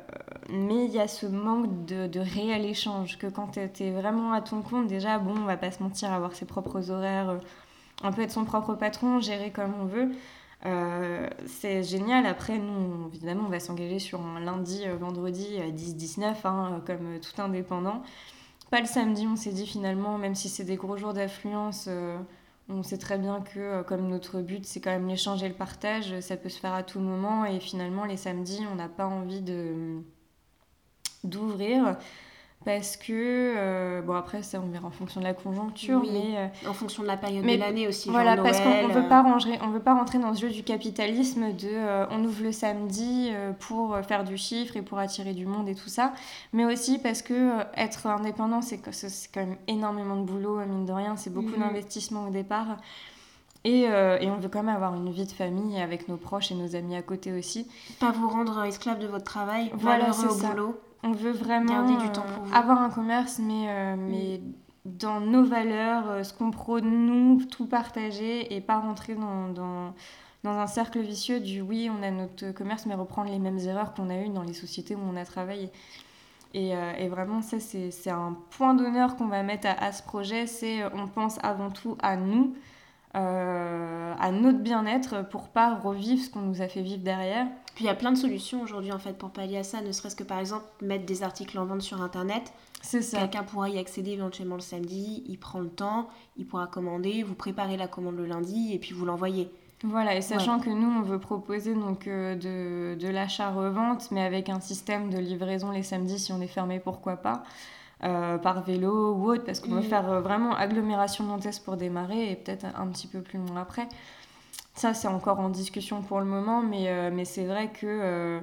[0.50, 4.32] mais il y a ce manque de, de réel échange que quand tu es vraiment
[4.32, 7.38] à ton compte, déjà, bon, on va pas se mentir, avoir ses propres horaires, euh,
[8.04, 10.10] un peu être son propre patron, gérer comme on veut.
[10.66, 12.26] Euh, c'est génial.
[12.26, 18.04] Après, nous, évidemment, on va s'engager sur un lundi, vendredi 10-19, hein, comme tout indépendant.
[18.72, 21.90] Pas le samedi, on s'est dit finalement, même si c'est des gros jours d'affluence,
[22.70, 25.56] on sait très bien que euh, comme notre but c'est quand même l'échange et le
[25.56, 29.08] partage, ça peut se faire à tout moment et finalement les samedis on n'a pas
[29.08, 29.44] envie
[31.24, 31.98] d'ouvrir
[32.66, 36.70] parce que euh, bon après ça on verra en fonction de la conjoncture mais euh,
[36.70, 39.58] en fonction de la période de l'année aussi voilà genre parce qu'on veut pas ranger
[39.62, 43.32] on veut pas rentrer dans ce jeu du capitalisme de euh, on ouvre le samedi
[43.60, 46.14] pour faire du chiffre et pour attirer du monde et tout ça
[46.52, 50.94] mais aussi parce que être indépendant c'est c'est quand même énormément de boulot mine de
[50.94, 51.60] rien c'est beaucoup mhm.
[51.60, 52.78] d'investissement au départ
[53.66, 56.56] et, et, on veut quand même avoir une vie de famille avec nos proches et
[56.56, 57.68] nos amis à côté aussi.
[58.00, 60.80] Pas vous rendre esclave de votre travail, voilà, au boulot.
[61.04, 64.42] On veut vraiment du temps euh, avoir un commerce, mais, euh, mais
[64.84, 69.94] dans nos valeurs, euh, ce qu'on prône, nous, tout partager et pas rentrer dans, dans,
[70.44, 73.94] dans, un cercle vicieux du oui, on a notre commerce, mais reprendre les mêmes erreurs
[73.94, 75.70] qu'on a eues dans les sociétés où on a travaillé.
[76.56, 80.48] Et, et vraiment, ça, c'est un point d'honneur qu'on va mettre à, à ce projet,
[80.48, 82.56] c'est on pense avant tout à nous.
[83.14, 87.46] à notre bien-être pour pas revivre ce qu'on nous a fait vivre derrière.
[87.76, 89.92] Puis il y a plein de solutions aujourd'hui en fait pour pallier à ça, ne
[89.92, 92.52] serait-ce que par exemple mettre des articles en vente sur internet.
[92.82, 93.20] C'est ça.
[93.20, 97.36] Quelqu'un pourra y accéder éventuellement le samedi, il prend le temps, il pourra commander, vous
[97.36, 99.52] préparez la commande le lundi et puis vous l'envoyez.
[99.84, 104.50] Voilà, et sachant que nous, on veut proposer donc euh, de, de l'achat-revente, mais avec
[104.50, 107.44] un système de livraison les samedis si on est fermé, pourquoi pas,
[108.04, 109.84] euh, par vélo ou autre, parce qu'on veut mm.
[109.84, 113.88] faire euh, vraiment agglomération nantaise pour démarrer et peut-être un petit peu plus loin après.
[114.80, 118.40] Ça, c'est encore en discussion pour le moment, mais, euh, mais c'est vrai que euh,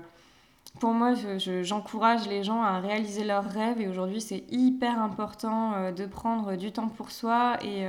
[0.80, 1.14] pour moi,
[1.62, 6.56] j'encourage les gens à réaliser leurs rêves et aujourd'hui, c'est hyper important euh, de prendre
[6.56, 7.86] du temps pour soi et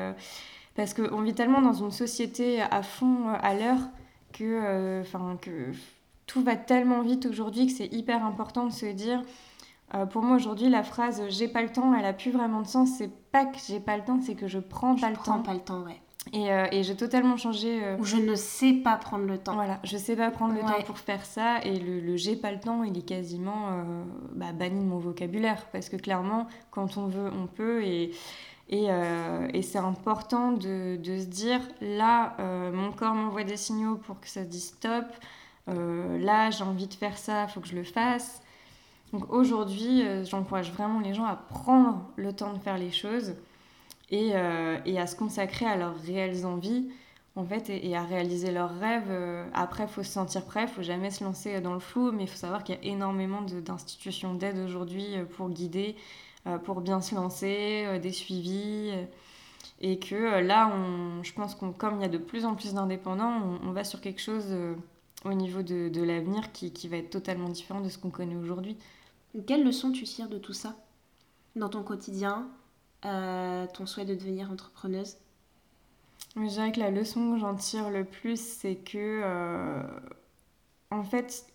[0.78, 3.82] parce qu'on vit tellement dans une société à fond à l'heure
[4.32, 5.04] que,
[5.42, 5.74] que
[6.26, 9.24] tout va tellement vite aujourd'hui que c'est hyper important de se dire.
[10.12, 12.92] pour moi aujourd'hui, la phrase j'ai pas le temps, elle a plus vraiment de sens.
[12.98, 15.44] C'est pas que j'ai pas le temps, c'est que je prends pas le prends temps.
[15.44, 16.00] pas le temps, ouais.
[16.34, 17.84] Et, euh, et j'ai totalement changé.
[17.84, 19.54] Euh, Ou je ne sais pas prendre le temps.
[19.54, 21.60] Voilà, je sais pas prendre le temps pour faire ça.
[21.64, 24.04] Et le, le j'ai pas le temps, il est quasiment euh,
[24.34, 25.66] bah, banni de mon vocabulaire.
[25.72, 27.84] Parce que clairement, quand on veut, on peut.
[27.84, 28.12] Et,
[28.70, 28.88] et,
[29.54, 32.36] et c'est important de, de, se dire là,
[32.74, 35.06] mon corps m'envoie des signaux pour que ça dise stop.
[35.68, 38.42] là, j'ai envie de faire ça, il faut que je le fasse.
[39.14, 43.36] Donc aujourd'hui, j'encourage vraiment les gens à prendre le temps de faire les choses
[44.10, 46.88] et, euh, et, à se consacrer à leurs réelles envies
[47.36, 49.10] en fait et, à réaliser leurs rêves.
[49.10, 52.12] Euh, après, il faut se sentir prêt, il faut jamais se lancer dans le flou,
[52.12, 55.96] mais il faut savoir qu'il y a énormément d'institutions d'aide aujourd'hui euh, pour guider,
[56.64, 58.94] pour bien se lancer, des suivis.
[59.82, 62.74] Et que là, on, je pense qu'on, comme il y a de plus en plus
[62.74, 64.56] d'indépendants, on, va sur quelque chose
[65.26, 68.38] au niveau de, de l'avenir qui, qui, va être totalement différent de ce qu'on connaît
[68.38, 68.78] aujourd'hui.
[69.46, 70.78] Quelle leçon tu tires de tout ça
[71.58, 72.48] dans ton quotidien
[73.02, 75.18] ton souhait de devenir entrepreneuse
[76.36, 79.84] Je dirais que la leçon que j'en tire le plus, c'est que, euh,
[80.92, 81.46] en fait,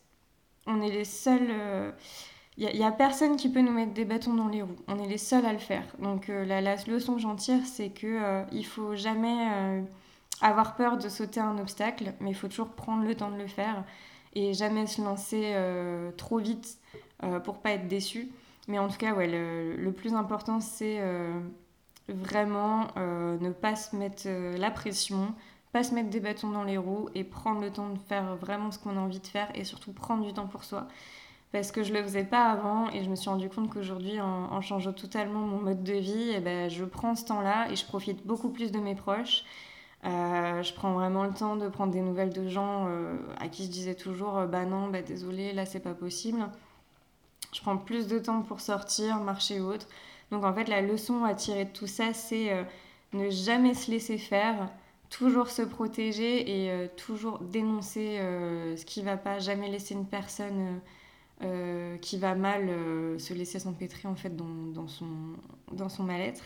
[0.66, 1.48] on est les seuls.
[1.50, 1.92] Euh,
[2.58, 4.76] il n'y a, personne qui peut nous mettre des bâtons dans les roues.
[4.86, 5.84] On est les seuls à le faire.
[6.00, 9.82] Donc euh, la, leçon que j'en tire, c'est qu'il euh, ne faut jamais euh,
[10.42, 13.46] avoir peur de sauter un obstacle, mais il faut toujours prendre le temps de le
[13.46, 13.84] faire
[14.34, 15.54] et jamais se lancer
[16.16, 16.78] trop vite
[17.44, 18.30] pour pas être déçu.
[18.68, 21.00] Mais en tout cas, ouais, le, plus important, c'est
[22.08, 25.34] vraiment ne pas se mettre la pression,
[25.72, 28.70] pas se mettre des bâtons dans les roues et prendre le temps de faire vraiment
[28.70, 30.86] ce qu'on a envie de faire et surtout prendre du temps pour soi.
[31.52, 34.60] Parce que je le faisais pas avant et je me suis rendu compte qu'aujourd'hui en,
[34.62, 37.84] changeant totalement mon mode de vie et eh ben, je prends ce temps-là et je
[37.84, 39.44] profite beaucoup plus de mes proches.
[40.04, 43.66] Euh, je prends vraiment le temps de prendre des nouvelles de gens euh, à qui
[43.66, 46.40] je disais toujours euh, bah non bah désolé là c'est pas possible
[47.52, 49.86] je prends plus de temps pour sortir marcher ou autre
[50.30, 52.66] donc en fait la leçon à tirer de tout ça c'est
[53.12, 54.70] ne jamais se laisser faire
[55.10, 58.18] toujours se protéger et toujours dénoncer
[58.76, 60.80] ce qui va pas jamais laisser une personne
[61.44, 66.44] euh, qui va mal euh, se laisser s'empêtrer en fait dans, son, mal-être.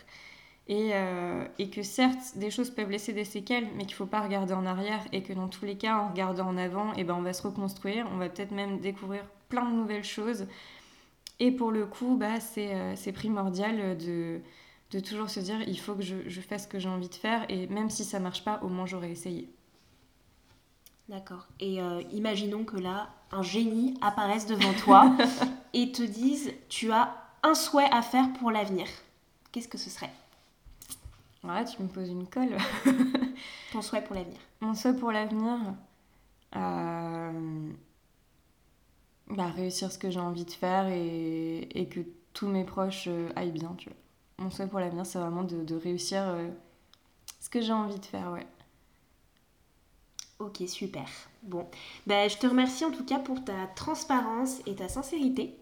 [0.69, 4.07] Et, euh, et, que certes, des choses peuvent laisser des séquelles, mais qu'il ne faut
[4.07, 7.01] pas regarder en arrière et que dans tous les cas, en regardant en avant, et
[7.01, 10.47] eh ben, on va se reconstruire, on va peut-être même découvrir plein de nouvelles choses.
[11.39, 14.41] Et pour le coup, bah, c'est primordial de,
[14.91, 17.15] de toujours se dire, il faut que je, je fasse ce que j'ai envie de
[17.15, 19.51] faire, et même si ça marche pas, au moins j'aurais essayé.
[21.09, 21.47] D'accord.
[21.61, 25.13] Et euh, imaginons que là, un génie apparaisse devant toi
[25.73, 28.87] et te dise tu as un souhait à faire pour l'avenir.
[29.53, 30.13] Qu'est-ce que ce serait?
[31.45, 32.57] Ouais, tu me poses une colle.
[33.73, 34.39] Ton souhait pour l'avenir.
[34.61, 35.59] Mon souhait pour l'avenir,
[36.57, 37.71] euh,
[39.29, 42.01] bah, réussir ce que j'ai envie de faire et, et, que
[42.33, 43.99] tous mes proches euh, aillent bien, tu vois.
[44.39, 46.23] Mon souhait pour l'avenir, c'est vraiment de, de réussir
[47.41, 48.47] ce que j'ai envie de faire, ouais.
[50.39, 51.07] Ok, super.
[51.43, 51.67] Bon,
[52.07, 55.57] ben, je te remercie en tout cas pour ta transparence et ta sincérité.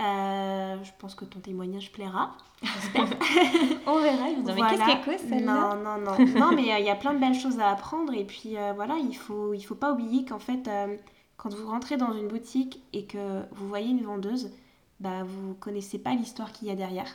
[0.00, 2.32] Euh, je pense que ton témoignage plaira,
[2.62, 3.04] j'espère.
[3.86, 6.26] On verra, mais qu'est-ce qu'elle celle-là Non, non, non.
[6.38, 8.12] non, mais euh, il y a plein de belles choses à apprendre.
[8.14, 10.68] Et puis euh, voilà, il faut, il faut pas oublier qu'en fait,
[11.46, 14.50] quand vous rentrez dans une boutique et que vous voyez une vendeuse,
[14.98, 17.06] bah, vous connaissez pas l'histoire qu'il y a derrière.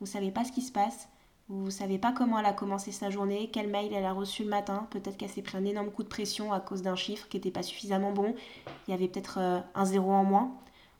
[0.00, 1.08] Vous savez pas ce qui se passe.
[1.48, 4.42] Vous ne savez pas comment elle a commencé sa journée, quel mail elle a reçu
[4.42, 4.88] le matin.
[4.90, 7.52] Peut-être qu'elle s'est pris un énorme coup de pression à cause d'un chiffre qui n'était
[7.52, 8.34] pas suffisamment bon.
[8.88, 10.50] Il y avait peut-être euh, un zéro en moins.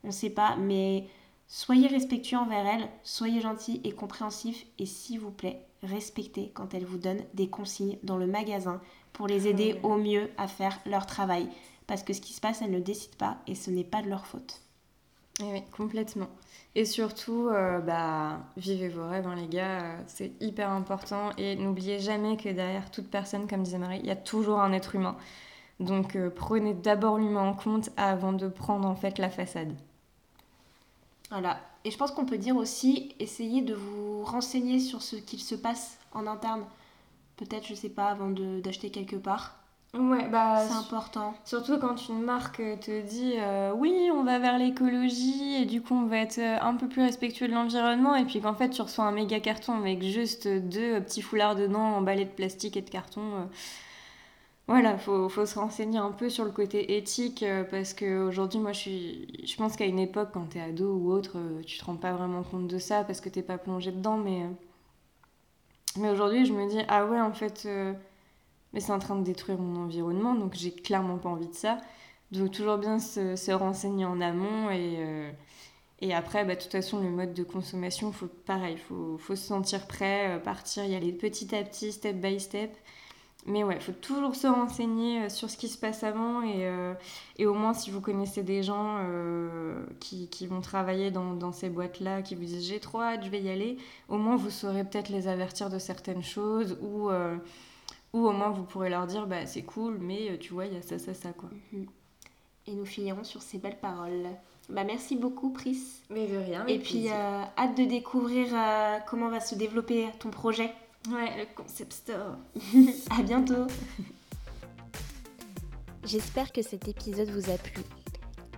[0.04, 1.08] On ne sait pas, mais
[1.48, 6.84] soyez respectueux envers elle, soyez gentil et compréhensif et s'il vous plaît, respectez quand elle
[6.84, 8.80] vous donne des consignes dans le magasin
[9.12, 11.48] pour les aider au mieux à faire leur travail.
[11.88, 14.08] Parce que ce qui se passe, elles ne décident pas et ce n'est pas de
[14.08, 14.60] leur faute.
[15.40, 16.28] Oui, complètement.
[16.74, 21.30] Et surtout, euh, bah, vivez vos rêves, hein, les gars, euh, c'est hyper important.
[21.38, 24.72] Et n'oubliez jamais que derrière toute personne, comme disait Marie, il y a toujours un
[24.72, 25.16] être humain.
[25.80, 29.72] Donc euh, prenez d'abord l'humain en compte avant de prendre en fait la façade.
[31.30, 31.60] Voilà.
[31.84, 35.54] Et je pense qu'on peut dire aussi, essayez de vous renseigner sur ce qu'il se
[35.54, 36.64] passe en interne.
[37.36, 39.57] Peut-être, je sais pas, avant d'acheter quelque part.
[39.94, 41.34] Ouais, bah, c'est important.
[41.44, 45.94] Surtout quand une marque te dit euh, oui, on va vers l'écologie et du coup
[45.94, 48.82] on va être euh, un peu plus respectueux de l'environnement et puis qu'en fait tu
[48.82, 52.90] reçois un méga carton avec juste deux petits foulards dedans emballés de plastique et de
[52.90, 53.22] carton.
[53.22, 53.44] Euh.
[54.66, 58.78] Voilà, faut, faut se renseigner un peu sur le côté éthique parce qu'aujourd'hui, moi je,
[58.80, 62.12] suis, je pense qu'à une époque, quand t'es ado ou autre, tu te rends pas
[62.12, 64.18] vraiment compte de ça parce que t'es pas plongé dedans.
[64.18, 64.42] Mais,
[65.96, 67.66] mais aujourd'hui, je me dis ah ouais, en fait
[68.72, 71.78] mais c'est en train de détruire mon environnement, donc j'ai clairement pas envie de ça.
[72.32, 75.30] Donc toujours bien se, renseigner en amont et, euh,
[76.00, 79.34] et après, bah, de toute façon, le mode de consommation, faut, pareil, il faut, faut,
[79.36, 82.76] se sentir prêt, euh, partir, y aller petit à petit, step by step.
[83.46, 86.70] Mais ouais, il faut toujours se renseigner euh, sur ce qui se passe avant et,
[87.38, 88.98] et au moins si vous connaissez des gens
[90.00, 93.30] qui, qui, vont travailler dans, dans ces boîtes-là, qui vous disent j'ai trop hâte, je
[93.30, 97.08] vais y aller, au moins vous saurez peut-être les avertir de certaines choses ou
[98.18, 100.74] ou au moins vous pourrez leur dire bah c'est cool, mais euh, tu vois, il
[100.74, 101.48] y a ça, ça, ça quoi.
[101.72, 101.86] Mhm.
[102.66, 104.26] Et nous finirons sur ces belles paroles.
[104.68, 105.78] Bah merci beaucoup Pris.
[106.10, 106.66] Mais de rien.
[106.66, 110.70] Et puis euh, hâte de découvrir euh, comment va se développer ton projet.
[111.10, 112.36] Ouais, le concept store.
[113.18, 113.66] à bientôt.
[116.04, 117.82] J'espère que cet épisode vous a plu.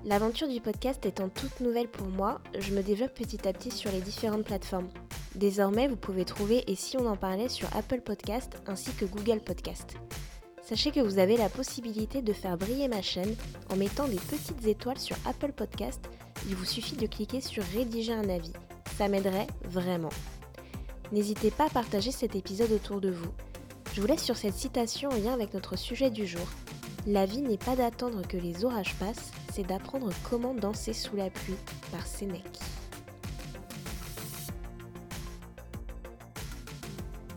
[0.06, 3.92] L'aventure du podcast étant toute nouvelle pour moi, je me développe petit à petit sur
[3.92, 4.88] les différentes plateformes.
[5.34, 9.40] Désormais, vous pouvez trouver Et si on en parlait sur Apple Podcast ainsi que Google
[9.40, 9.96] Podcast.
[10.62, 13.34] Sachez que vous avez la possibilité de faire briller ma chaîne
[13.70, 16.00] en mettant des petites étoiles sur Apple Podcast.
[16.48, 18.54] Il vous suffit de cliquer sur Rédiger un avis.
[18.96, 20.12] Ça m'aiderait vraiment.
[21.12, 23.32] N'hésitez pas à partager cet épisode autour de vous.
[23.92, 26.46] Je vous laisse sur cette citation en lien avec notre sujet du jour.
[27.06, 31.30] La vie n'est pas d'attendre que les orages passent, c'est d'apprendre comment danser sous la
[31.30, 31.56] pluie
[31.90, 32.58] par Sénèque.